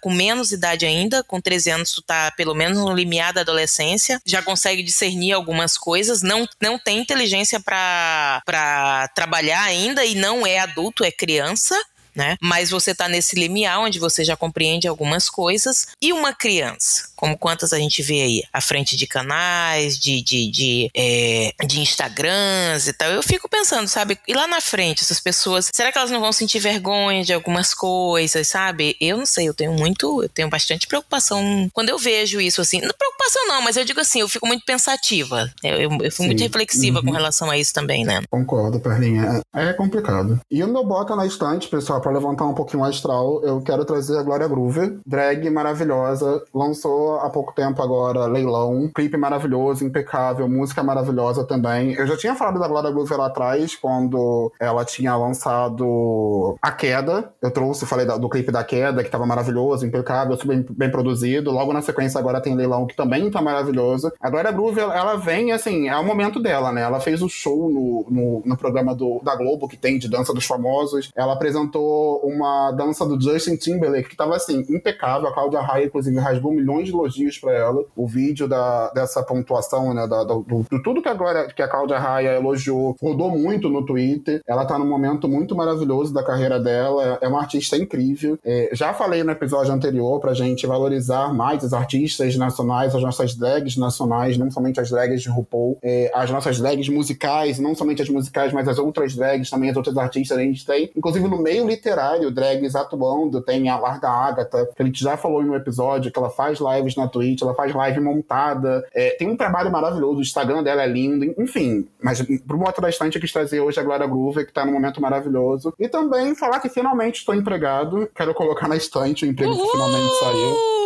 [0.00, 4.20] com menos idade ainda, com 13 anos tu tá pelo menos no limiar da adolescência,
[4.24, 10.58] já consegue discernir algumas coisas, não, não tem inteligência para trabalhar ainda e não é
[10.58, 11.74] adulto, é criança
[12.14, 12.36] né?
[12.40, 15.88] Mas você está nesse limiar onde você já compreende algumas coisas.
[16.00, 20.50] E uma criança, como quantas a gente vê aí, à frente de canais, de, de,
[20.50, 24.18] de, é, de Instagrams e tal, eu fico pensando, sabe?
[24.28, 27.72] E lá na frente, essas pessoas, será que elas não vão sentir vergonha de algumas
[27.72, 28.94] coisas, sabe?
[29.00, 32.78] Eu não sei, eu tenho muito, eu tenho bastante preocupação quando eu vejo isso, assim.
[32.82, 35.50] Não preocupação não, mas eu digo assim, eu fico muito pensativa.
[35.62, 37.06] Eu, eu, eu fico muito reflexiva uhum.
[37.06, 38.20] com relação a isso também, né?
[38.28, 39.40] Concordo, Perlinha.
[39.54, 40.38] É, é complicado.
[40.50, 43.82] E o meu bota na estante, pessoal, para levantar um pouquinho o astral, eu quero
[43.86, 50.48] trazer a Glória Groover, drag maravilhosa, lançou há pouco tempo agora Leilão, clipe maravilhoso, impecável,
[50.48, 51.92] música maravilhosa também.
[51.94, 57.32] Eu já tinha falado da Glória Groover lá atrás, quando ela tinha lançado A Queda.
[57.42, 61.50] Eu trouxe, falei do clipe da Queda, que tava maravilhoso, impecável, super bem, bem produzido.
[61.50, 64.12] Logo na sequência agora tem Leilão, que também tá maravilhoso.
[64.20, 66.82] A Glória Groover, ela vem, assim, é o momento dela, né?
[66.82, 70.32] Ela fez o show no, no, no programa do, da Globo, que tem de Dança
[70.32, 71.10] dos Famosos.
[71.16, 75.28] Ela apresentou uma dança do Justin Timberlake que tava assim, impecável.
[75.28, 77.84] A Cláudia Raia, inclusive, rasgou milhões de elogios para ela.
[77.94, 80.06] O vídeo da, dessa pontuação, né?
[80.06, 83.84] Da, do, do, tudo que a, Glória, que a Cláudia Raia elogiou, rodou muito no
[83.84, 84.40] Twitter.
[84.46, 87.18] Ela tá num momento muito maravilhoso da carreira dela.
[87.20, 88.38] É uma artista incrível.
[88.44, 93.34] É, já falei no episódio anterior pra gente valorizar mais os artistas nacionais, as nossas
[93.34, 98.02] drags nacionais, não somente as drags de RuPaul, é, as nossas drags musicais, não somente
[98.02, 100.90] as musicais, mas as outras drags também, as outras artistas a gente tem.
[100.96, 105.42] Inclusive no meio literário, drags atuando, tem a Larga Agatha, que a gente já falou
[105.42, 109.28] em um episódio, que ela faz lives na Twitch, ela faz live montada, é, tem
[109.28, 111.88] um trabalho maravilhoso, o Instagram dela é lindo, enfim.
[112.02, 114.72] Mas pro moto da estante eu quis trazer hoje a Glória Groover, que tá num
[114.72, 115.74] momento maravilhoso.
[115.78, 119.64] E também falar que finalmente estou empregado, quero colocar na estante o emprego Uhul!
[119.64, 120.83] que finalmente saiu.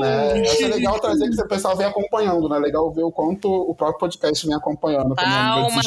[0.00, 0.42] Né?
[0.42, 2.58] Acho legal trazer que o pessoal vem acompanhando, né?
[2.58, 5.86] Legal ver o quanto o próprio podcast vem acompanhando Palmas!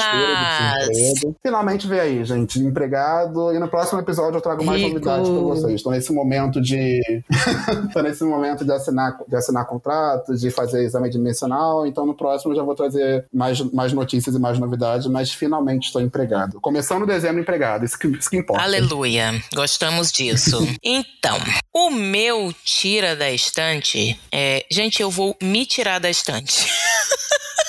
[1.42, 3.54] Finalmente vem aí, gente, empregado.
[3.54, 4.94] E no próximo episódio eu trago mais Rico.
[4.94, 5.74] novidades para vocês.
[5.74, 7.02] Estou nesse momento de.
[7.88, 11.86] Estou nesse momento de assinar, de assinar contratos, de fazer exame dimensional.
[11.86, 15.86] Então no próximo eu já vou trazer mais, mais notícias e mais novidades, mas finalmente
[15.86, 16.60] estou empregado.
[16.60, 18.64] Começando dezembro empregado, isso que, isso que importa.
[18.64, 19.42] Aleluia.
[19.54, 20.58] Gostamos disso.
[20.84, 21.38] então,
[21.74, 23.95] o meu tira da estante
[24.32, 26.68] É, gente, eu vou me tirar da estante.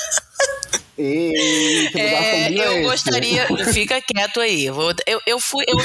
[0.98, 4.64] Eita, é, eu gostaria, fica quieto aí.
[4.64, 4.76] Eu,
[5.06, 5.64] eu, eu fui.
[5.68, 5.76] Eu,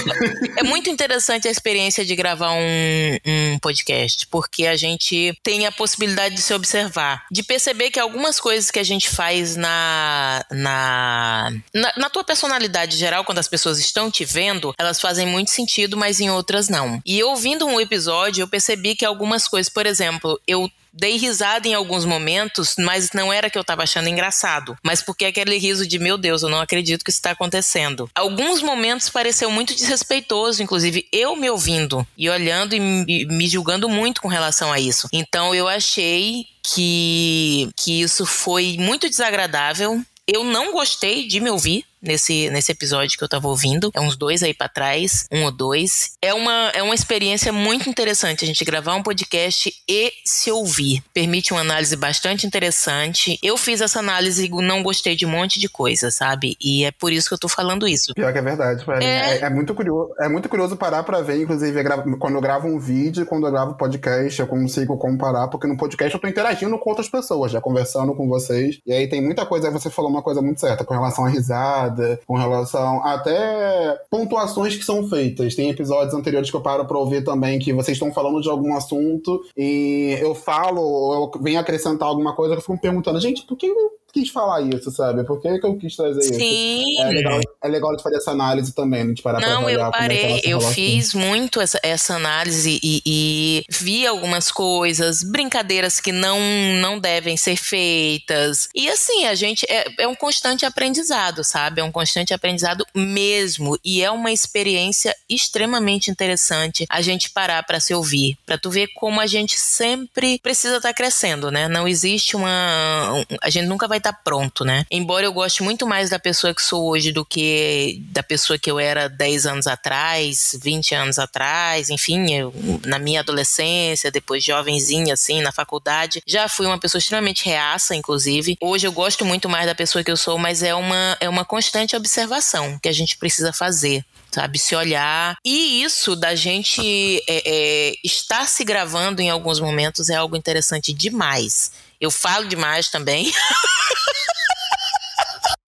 [0.58, 5.72] é muito interessante a experiência de gravar um, um podcast, porque a gente tem a
[5.72, 11.52] possibilidade de se observar, de perceber que algumas coisas que a gente faz na, na,
[11.74, 15.98] na, na tua personalidade geral, quando as pessoas estão te vendo, elas fazem muito sentido,
[15.98, 17.02] mas em outras não.
[17.06, 21.74] E ouvindo um episódio, eu percebi que algumas coisas, por exemplo, eu Dei risada em
[21.74, 25.98] alguns momentos, mas não era que eu tava achando engraçado, mas porque aquele riso de
[25.98, 28.10] meu Deus, eu não acredito que isso está acontecendo.
[28.14, 32.80] Alguns momentos pareceu muito desrespeitoso, inclusive eu me ouvindo e olhando e
[33.26, 35.08] me julgando muito com relação a isso.
[35.14, 40.02] Então eu achei que, que isso foi muito desagradável.
[40.28, 43.92] Eu não gostei de me ouvir nesse, nesse episódio que eu tava ouvindo.
[43.94, 46.14] É uns dois aí para trás, um ou dois.
[46.22, 51.04] É uma, é uma experiência muito interessante a gente gravar um podcast e se ouvir.
[51.14, 53.38] Permite uma análise bastante interessante.
[53.44, 56.56] Eu fiz essa análise e não gostei de um monte de coisa, sabe?
[56.60, 58.14] E é por isso que eu tô falando isso.
[58.14, 58.84] Pior que é verdade.
[59.02, 61.84] É, é, é muito curioso, é muito curioso parar pra ver, inclusive,
[62.20, 66.14] quando eu gravo um vídeo, quando eu gravo podcast, eu consigo comparar, porque no podcast
[66.14, 68.80] eu tô interagindo com outras pessoas, já conversando com vocês.
[68.86, 71.30] E aí tem muita coisa, aí você falou uma coisa muito certa, com relação à
[71.30, 71.91] risada,
[72.26, 75.56] com relação até pontuações que são feitas.
[75.56, 78.76] Tem episódios anteriores que eu paro pra ouvir também que vocês estão falando de algum
[78.76, 83.58] assunto e eu falo, eu venho acrescentar alguma coisa, eu fico me perguntando, gente, por
[83.58, 83.72] que
[84.12, 85.24] quis falar isso, sabe?
[85.24, 86.32] Por que, que eu quis trazer Sim.
[86.32, 86.40] isso?
[86.40, 87.02] Sim.
[87.02, 89.92] É legal, é legal de fazer essa análise também, de parar Não, pra eu é
[89.92, 96.12] parei, é eu fiz muito essa, essa análise e, e, vi algumas coisas, brincadeiras que
[96.12, 96.40] não,
[96.80, 98.70] não devem ser feitas.
[98.76, 101.82] E assim, a gente é, é um constante aprendizado, sabe?
[101.82, 103.78] É um constante aprendizado mesmo.
[103.84, 108.88] E é uma experiência extremamente interessante a gente parar para se ouvir, para tu ver
[108.96, 111.68] como a gente sempre precisa estar tá crescendo, né?
[111.68, 113.26] Não existe uma.
[113.42, 114.86] A gente nunca vai estar tá pronto, né?
[114.92, 118.70] Embora eu goste muito mais da pessoa que sou hoje do que da pessoa que
[118.70, 122.54] eu era 10 anos atrás, 20 anos atrás, enfim, eu,
[122.86, 128.58] na minha adolescência, depois jovenzinha, assim, na faculdade, já fui uma pessoa extremamente reaça, inclusive.
[128.62, 131.46] Hoje eu gosto muito mais da pessoa que eu sou, mas é uma, é uma
[131.46, 134.58] constante observação que a gente precisa fazer sabe?
[134.58, 135.36] Se olhar.
[135.46, 136.82] E isso da gente
[137.28, 141.72] é, é, estar se gravando em alguns momentos é algo interessante demais.
[142.02, 143.32] Eu falo demais também.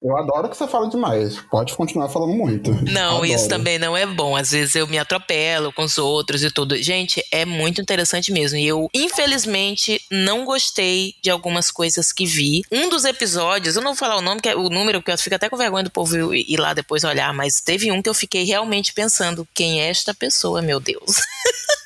[0.03, 1.39] Eu adoro que você fala demais.
[1.49, 2.69] Pode continuar falando muito.
[2.91, 3.25] Não, adoro.
[3.25, 4.35] isso também não é bom.
[4.35, 6.75] Às vezes eu me atropelo com os outros e tudo.
[6.75, 8.57] Gente, é muito interessante mesmo.
[8.57, 12.63] E eu, infelizmente, não gostei de algumas coisas que vi.
[12.69, 15.17] Um dos episódios, eu não vou falar o nome, que é o número, porque eu
[15.17, 18.13] fico até com vergonha do povo ir lá depois olhar, mas teve um que eu
[18.13, 21.15] fiquei realmente pensando: quem é esta pessoa, meu Deus?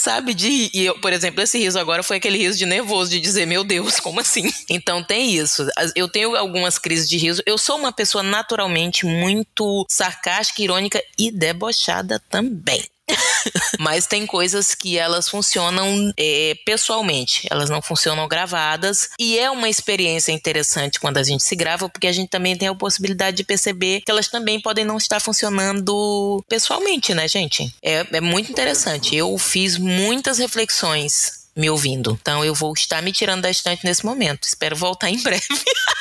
[0.00, 0.32] sabe?
[0.32, 3.46] De, e eu, por exemplo, esse riso agora foi aquele riso de nervoso, de dizer,
[3.46, 4.50] meu Deus, como assim?
[4.70, 5.66] Então tem isso.
[5.96, 7.42] Eu tenho algumas crises de riso.
[7.44, 12.82] Eu sou uma pessoa naturalmente muito sarcástica, irônica e debochada também.
[13.78, 19.10] Mas tem coisas que elas funcionam é, pessoalmente, elas não funcionam gravadas.
[19.18, 22.68] E é uma experiência interessante quando a gente se grava, porque a gente também tem
[22.68, 27.72] a possibilidade de perceber que elas também podem não estar funcionando pessoalmente, né, gente?
[27.82, 29.14] É, é muito interessante.
[29.16, 32.18] Eu fiz muitas reflexões me ouvindo.
[32.20, 34.44] Então eu vou estar me tirando da estante nesse momento.
[34.44, 35.46] Espero voltar em breve.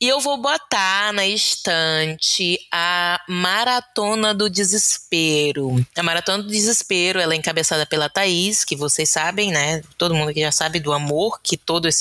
[0.00, 5.84] E eu vou botar na estante a Maratona do Desespero.
[5.96, 9.82] A Maratona do Desespero, ela é encabeçada pela Thaís, que vocês sabem, né?
[9.96, 12.00] Todo mundo aqui já sabe do amor que todos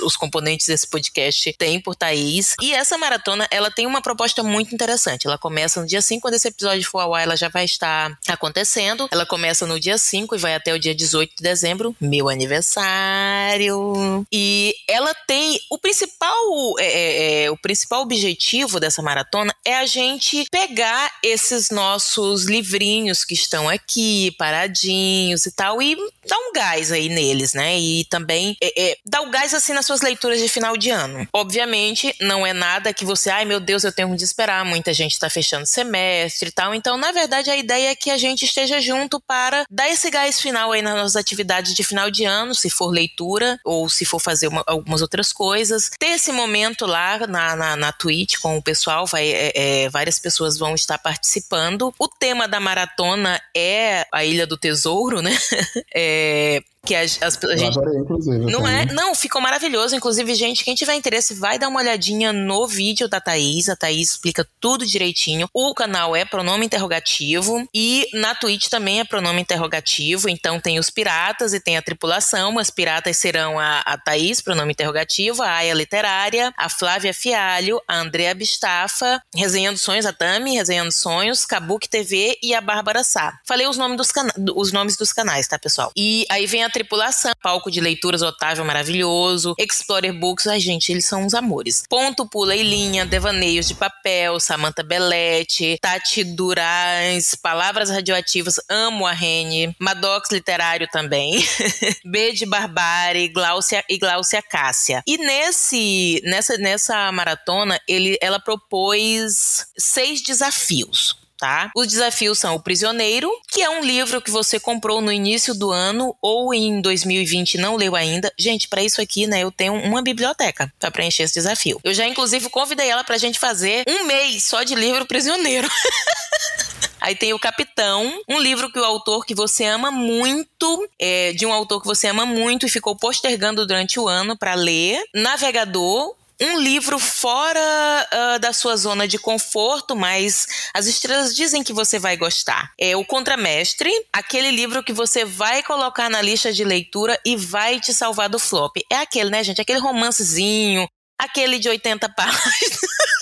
[0.00, 2.54] os componentes desse podcast têm por Thaís.
[2.62, 5.26] E essa maratona, ela tem uma proposta muito interessante.
[5.26, 8.16] Ela começa no dia 5, quando esse episódio for ao ar, ela já vai estar
[8.28, 9.08] acontecendo.
[9.10, 14.24] Ela começa no dia 5 e vai até o dia 18 de dezembro, meu aniversário.
[14.30, 16.33] E ela tem o principal.
[16.78, 23.24] É, é, é, o principal objetivo dessa maratona é a gente pegar esses nossos livrinhos
[23.24, 25.96] que estão aqui, paradinhos e tal, e
[26.28, 27.78] dar um gás aí neles, né?
[27.78, 31.26] E também é, é, dar o gás assim nas suas leituras de final de ano.
[31.32, 35.12] Obviamente, não é nada que você, ai meu Deus, eu tenho que esperar, muita gente
[35.12, 36.74] está fechando semestre e tal.
[36.74, 40.40] Então, na verdade, a ideia é que a gente esteja junto para dar esse gás
[40.40, 44.20] final aí nas nossas atividades de final de ano, se for leitura ou se for
[44.20, 45.90] fazer uma, algumas outras coisas.
[45.98, 50.18] Ter esse momento lá na, na, na Twitch com o pessoal, vai, é, é, várias
[50.18, 51.92] pessoas vão estar participando.
[51.98, 55.36] O tema da maratona é a Ilha do Tesouro, né?
[55.94, 58.84] é, que as, as a gente adorei, inclusive, não é?
[58.86, 59.96] Não ficou maravilhoso.
[59.96, 63.68] Inclusive gente quem tiver interesse vai dar uma olhadinha no vídeo da Thaís.
[63.68, 65.48] A Thaís explica tudo direitinho.
[65.52, 70.28] O canal é pronome interrogativo e na Twitch também é pronome interrogativo.
[70.28, 72.58] Então tem os piratas e tem a tripulação.
[72.58, 77.98] As piratas serão a, a Thaís pronome interrogativo a Aya Literária a Flávia Fialho a
[77.98, 83.38] Andrea Bistafa Resenhando Sonhos a Tami Resenhando Sonhos Kabuki TV e a Bárbara Sá.
[83.46, 84.12] Falei os nomes dos,
[84.54, 85.92] os nomes dos canais tá pessoal?
[85.96, 91.04] E aí vem a tripulação, palco de leituras Otávio maravilhoso, Explorer Books, ai gente, eles
[91.04, 91.84] são uns amores.
[91.88, 99.12] Ponto, pula e linha, devaneios de papel, Samantha Belletti, Tati Duraz, Palavras Radioativas, amo a
[99.12, 101.46] Rene, Maddox Literário também,
[102.04, 105.04] B de Barbari, Gláucia e Gláucia Cássia.
[105.06, 111.70] E nesse, nessa, nessa maratona, ele, ela propôs seis desafios tá?
[111.76, 115.70] Os desafios são O Prisioneiro, que é um livro que você comprou no início do
[115.70, 118.32] ano ou em 2020 e não leu ainda.
[118.38, 121.78] Gente, para isso aqui, né, eu tenho uma biblioteca para preencher esse desafio.
[121.84, 125.68] Eu já, inclusive, convidei ela pra gente fazer um mês só de livro prisioneiro.
[126.98, 131.44] Aí tem o Capitão, um livro que o autor que você ama muito, é, de
[131.44, 135.04] um autor que você ama muito e ficou postergando durante o ano para ler.
[135.14, 141.72] Navegador, um livro fora uh, da sua zona de conforto, mas as estrelas dizem que
[141.72, 142.72] você vai gostar.
[142.78, 147.80] É o Contramestre, aquele livro que você vai colocar na lista de leitura e vai
[147.80, 148.76] te salvar do flop.
[148.90, 149.60] É aquele, né, gente?
[149.60, 150.88] Aquele romancezinho,
[151.18, 152.78] aquele de 80 páginas.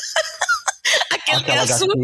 [1.20, 1.94] aquela HQ.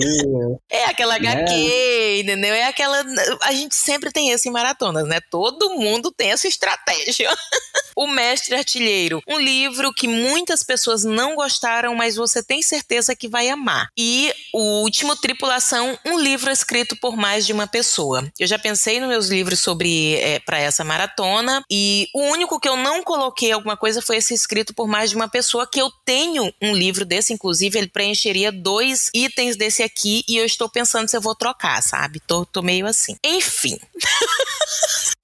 [0.71, 1.31] É aquela né?
[1.31, 2.55] HQ, entendeu?
[2.55, 3.05] É aquela.
[3.43, 5.21] A gente sempre tem isso em maratonas, né?
[5.31, 7.31] Todo mundo tem essa estratégia.
[7.99, 13.27] o Mestre Artilheiro, um livro que muitas pessoas não gostaram, mas você tem certeza que
[13.27, 13.89] vai amar.
[13.99, 18.31] E o último, Tripulação, um livro escrito por mais de uma pessoa.
[18.39, 22.69] Eu já pensei nos meus livros sobre é, para essa maratona e o único que
[22.69, 25.91] eu não coloquei alguma coisa foi esse escrito por mais de uma pessoa que eu
[26.05, 31.09] tenho um livro desse, inclusive ele preencheria dois itens desse aqui e eu estou pensando
[31.09, 32.21] se eu vou trocar, sabe?
[32.21, 33.17] Tô, tô meio assim.
[33.25, 33.77] Enfim.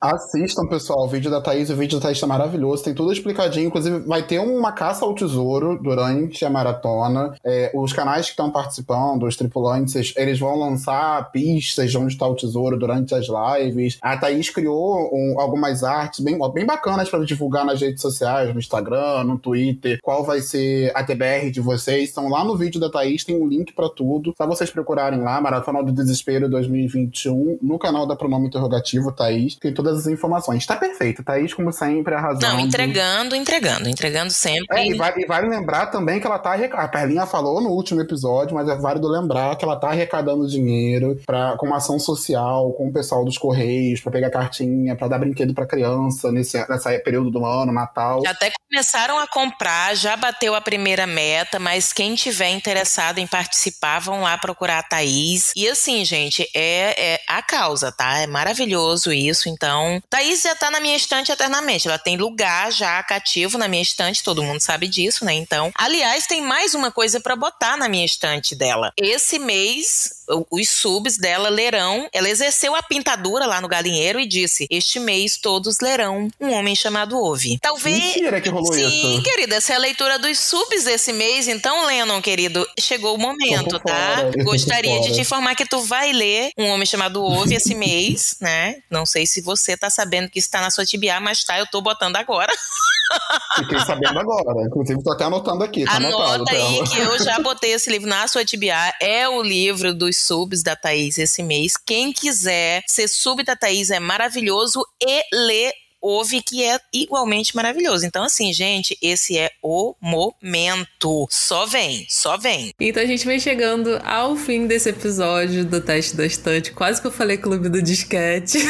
[0.05, 1.71] Assistam, pessoal, o vídeo da Thaís.
[1.71, 3.69] O vídeo da Thaís tá maravilhoso, tem tudo explicadinho.
[3.69, 7.35] Inclusive, vai ter uma caça ao tesouro durante a maratona.
[7.43, 12.29] É, os canais que estão participando, os tripulantes, eles vão lançar pistas de onde está
[12.29, 13.97] o tesouro durante as lives.
[14.03, 18.61] A Thaís criou um, algumas artes bem, bem bacanas para divulgar nas redes sociais, no
[18.61, 22.11] Instagram, no Twitter, qual vai ser a TBR de vocês.
[22.11, 24.35] Então, lá no vídeo da Thaís tem um link para tudo.
[24.37, 29.57] Só vocês procurarem lá, Maratona do Desespero 2021, no canal da Pronome Interrogativo, Thaís.
[29.57, 30.67] Tem todas as informações.
[30.67, 32.47] Tá perfeito, Thaís, como sempre, arrasando.
[32.47, 34.79] Não, entregando, entregando, entregando sempre.
[34.79, 36.55] É, e, vale, e vale lembrar também que ela tá.
[36.55, 41.21] A Perlinha falou no último episódio, mas é válido lembrar que ela tá arrecadando dinheiro
[41.27, 45.19] pra, com uma ação social, com o pessoal dos Correios, pra pegar cartinha, pra dar
[45.19, 48.23] brinquedo pra criança nesse nessa período do ano, Natal.
[48.27, 54.01] Até começaram a comprar, já bateu a primeira meta, mas quem tiver interessado em participar,
[54.01, 55.53] vão lá procurar a Thaís.
[55.57, 58.19] E assim, gente, é, é a causa, tá?
[58.19, 59.49] É maravilhoso isso.
[59.49, 61.89] Então, Thaís já tá na minha estante eternamente.
[61.89, 65.35] Ela tem lugar já cativo na minha estante, todo mundo sabe disso, né?
[65.35, 68.93] Então, aliás, tem mais uma coisa para botar na minha estante dela.
[68.97, 72.09] Esse mês os subs dela lerão.
[72.13, 76.75] Ela exerceu a pintadura lá no galinheiro e disse: Este mês todos lerão um homem
[76.75, 77.59] chamado Ove.
[77.61, 77.99] Talvez.
[77.99, 79.23] Mentira que rolou Sim, isso.
[79.23, 81.49] querida, essa é a leitura dos subs desse mês.
[81.49, 84.17] Então, Lennon, querido, chegou o momento, tá?
[84.17, 88.37] Fora, Gostaria de te informar que tu vai ler um homem chamado Ove esse mês,
[88.41, 88.77] né?
[88.91, 91.81] Não sei se você tá sabendo que está na sua TBA, mas tá, eu tô
[91.81, 92.53] botando agora.
[93.57, 94.67] Fiquei sabendo agora.
[94.67, 95.85] Inclusive, tô até anotando aqui.
[95.85, 98.95] Tá Anota aí que eu já botei esse livro na sua TBA.
[99.01, 101.77] É o livro dos subs da Thaís esse mês.
[101.77, 105.73] Quem quiser ser sub da Thaís é maravilhoso e ler
[106.05, 108.05] ouve que é igualmente maravilhoso.
[108.05, 111.27] Então, assim, gente, esse é o momento.
[111.31, 112.75] Só vem, só vem.
[112.79, 116.73] Então a gente vem chegando ao fim desse episódio do Teste da Estante.
[116.73, 118.59] Quase que eu falei Clube do Disquete.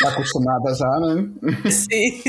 [0.00, 1.28] Tá acostumada já, né?
[1.70, 2.22] Sim.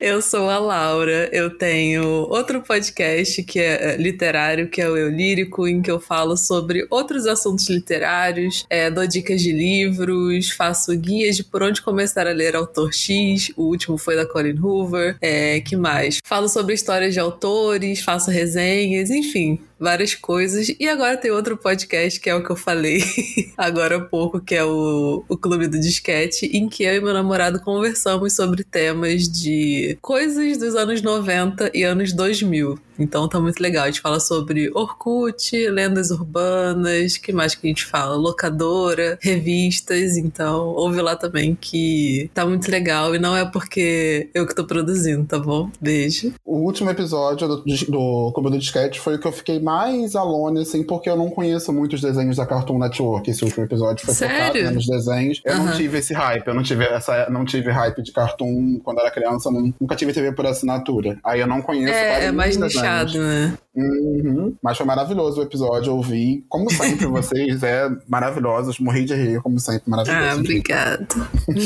[0.00, 1.28] Eu sou a Laura.
[1.32, 6.00] Eu tenho outro podcast que é literário, que é o Eu Lírico, em que eu
[6.00, 11.80] falo sobre outros assuntos literários, é, dou dicas de livros, faço guias de por onde
[11.80, 13.52] começar a ler autor X.
[13.56, 15.16] O último foi da Colin Hoover.
[15.20, 16.18] É, que mais?
[16.24, 20.74] Falo sobre histórias de autores, faço resenhas, enfim várias coisas.
[20.78, 23.02] E agora tem outro podcast que é o que eu falei
[23.58, 27.12] agora há pouco, que é o, o Clube do Disquete, em que eu e meu
[27.12, 32.78] namorado conversamos sobre temas de coisas dos anos 90 e anos 2000.
[32.98, 33.84] Então tá muito legal.
[33.84, 38.14] A gente fala sobre Orkut, lendas urbanas, que mais que a gente fala?
[38.14, 40.16] Locadora, revistas.
[40.16, 43.14] Então ouve lá também que tá muito legal.
[43.14, 45.70] E não é porque eu que tô produzindo, tá bom?
[45.80, 46.32] Beijo.
[46.44, 49.71] O último episódio do, do Clube do Disquete foi o que eu fiquei mais
[50.14, 53.30] alone, assim, porque eu não conheço muitos desenhos da Cartoon Network.
[53.30, 54.36] Esse último episódio foi Sério?
[54.36, 55.40] focado né, nos desenhos.
[55.44, 55.64] Eu Aham.
[55.64, 59.10] não tive esse hype, eu não tive essa, não tive hype de Cartoon quando era
[59.10, 61.18] criança, não- nunca tive TV por assinatura.
[61.24, 63.58] Aí eu não conheço É, quase é mais nichado, né?
[63.74, 64.54] Uhum.
[64.62, 66.44] Mas foi maravilhoso o episódio, eu ouvi.
[66.48, 68.78] Como sempre, vocês é maravilhosos.
[68.78, 70.26] Morri de rir, como sempre, maravilhoso.
[70.26, 71.08] Ah, obrigada.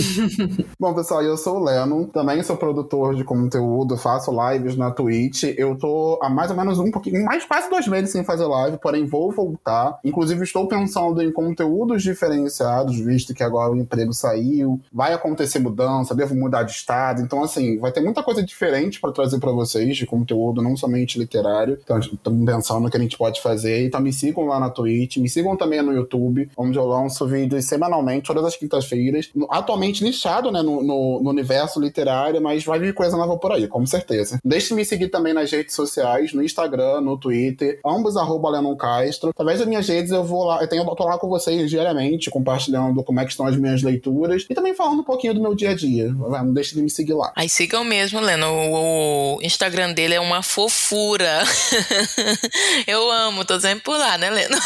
[0.78, 5.44] Bom, pessoal, eu sou o Leno, também sou produtor de conteúdo, faço lives na Twitch.
[5.56, 8.78] Eu tô há mais ou menos um pouquinho, mais quase dois meses sem fazer live,
[8.78, 9.98] porém vou voltar.
[10.04, 16.14] Inclusive, estou pensando em conteúdos diferenciados, visto que agora o emprego saiu, vai acontecer mudança,
[16.14, 17.22] devo mudar de estado.
[17.22, 21.18] Então, assim, vai ter muita coisa diferente para trazer para vocês de conteúdo, não somente
[21.18, 21.78] literário.
[21.82, 23.86] Então, estamos pensando que a gente pode fazer.
[23.86, 27.64] Então me sigam lá na Twitch, me sigam também no YouTube, onde eu lanço vídeos
[27.64, 29.30] semanalmente, todas as quintas-feiras.
[29.50, 33.66] Atualmente nichado, né, no, no, no, universo literário, mas vai vir coisa nova por aí,
[33.66, 34.38] com certeza.
[34.44, 39.30] Deixe me seguir também nas redes sociais, no Instagram, no Twitter, ambos arroba Lennon Castro.
[39.30, 42.30] Através das minhas redes eu vou lá, eu tenho, eu tô lá com vocês diariamente,
[42.30, 45.54] compartilhando como é que estão as minhas leituras e também falando um pouquinho do meu
[45.54, 46.12] dia a dia.
[46.12, 47.32] Não deixe de me seguir lá.
[47.36, 48.46] Aí sigam mesmo, Leno.
[48.46, 51.42] O Instagram dele é uma fofura.
[52.86, 54.56] eu amo, tô sempre por lá, né, Leno?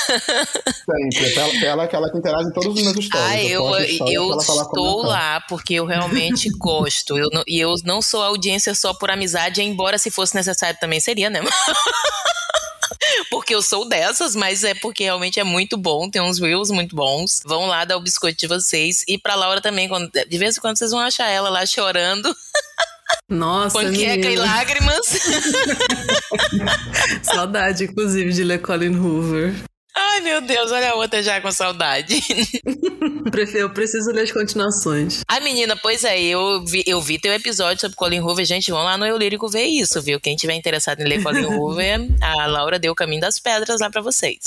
[1.10, 1.64] Sempre.
[1.64, 3.30] Ela, é aquela que interage em todos os meus stories.
[3.30, 7.16] Ah, eu, eu, eu estou lá porque eu realmente gosto.
[7.16, 11.00] Eu não, e eu não sou audiência só por amizade, embora se fosse necessário também
[11.00, 11.40] seria, né?
[13.30, 16.94] porque eu sou dessas, mas é porque realmente é muito bom, tem uns reels muito
[16.94, 17.42] bons.
[17.44, 19.04] Vão lá dar o biscoito de vocês.
[19.08, 22.34] E pra Laura também, quando, de vez em quando vocês vão achar ela lá chorando.
[23.30, 25.06] Nossa, Panqueca e lágrimas.
[27.22, 29.54] Saudade, inclusive, de ler Colin Hoover.
[30.20, 32.20] Ai, meu Deus, olha a outra já com saudade.
[33.54, 35.22] Eu preciso ler as continuações.
[35.26, 38.44] Ai, menina, pois é, eu vi, eu vi teu episódio sobre Colin Hoover.
[38.44, 40.20] Gente, vão lá no Eu Lírico ver isso, viu?
[40.20, 43.88] Quem tiver interessado em ler Colin Hoover, a Laura deu o caminho das pedras lá
[43.88, 44.40] para vocês.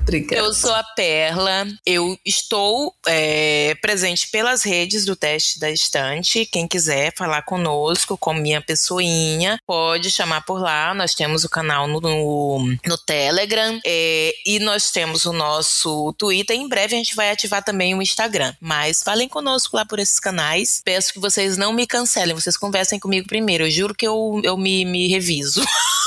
[0.00, 0.42] Obrigada.
[0.42, 6.44] Eu sou a Perla, eu estou é, presente pelas redes do Teste da Estante.
[6.46, 10.92] Quem quiser falar conosco, com minha pessoinha, pode chamar por lá.
[10.92, 16.56] Nós temos o canal no, no, no Telegram é, e nós temos o nosso Twitter.
[16.56, 18.52] Em breve a gente vai ativar também o Instagram.
[18.60, 20.82] Mas falem conosco lá por esses canais.
[20.84, 23.64] Peço que vocês não me cancelem, vocês conversem comigo primeiro.
[23.64, 25.64] Eu juro que eu, eu me, me reviso.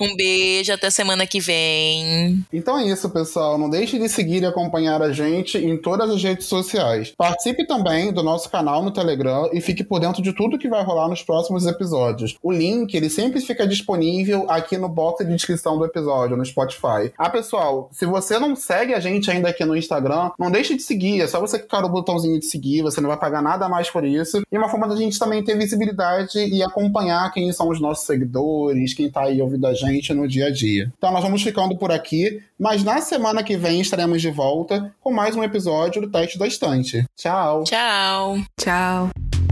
[0.00, 2.44] Um beijo, até semana que vem.
[2.52, 3.56] Então é isso, pessoal.
[3.56, 7.12] Não deixe de seguir e acompanhar a gente em todas as redes sociais.
[7.16, 10.82] Participe também do nosso canal no Telegram e fique por dentro de tudo que vai
[10.82, 12.36] rolar nos próximos episódios.
[12.42, 17.12] O link, ele sempre fica disponível aqui no box de descrição do episódio, no Spotify.
[17.16, 20.82] Ah, pessoal, se você não segue a gente ainda aqui no Instagram, não deixe de
[20.82, 21.20] seguir.
[21.20, 24.04] É só você clicar no botãozinho de seguir, você não vai pagar nada mais por
[24.04, 24.42] isso.
[24.50, 28.92] E uma forma da gente também ter visibilidade e acompanhar quem são os nossos seguidores,
[28.92, 30.92] quem tá aí ouvindo a gente gente no dia a dia.
[30.96, 35.12] Então nós vamos ficando por aqui, mas na semana que vem estaremos de volta com
[35.12, 37.04] mais um episódio do Teste da Estante.
[37.16, 37.64] Tchau.
[37.64, 38.38] Tchau.
[38.58, 39.43] Tchau.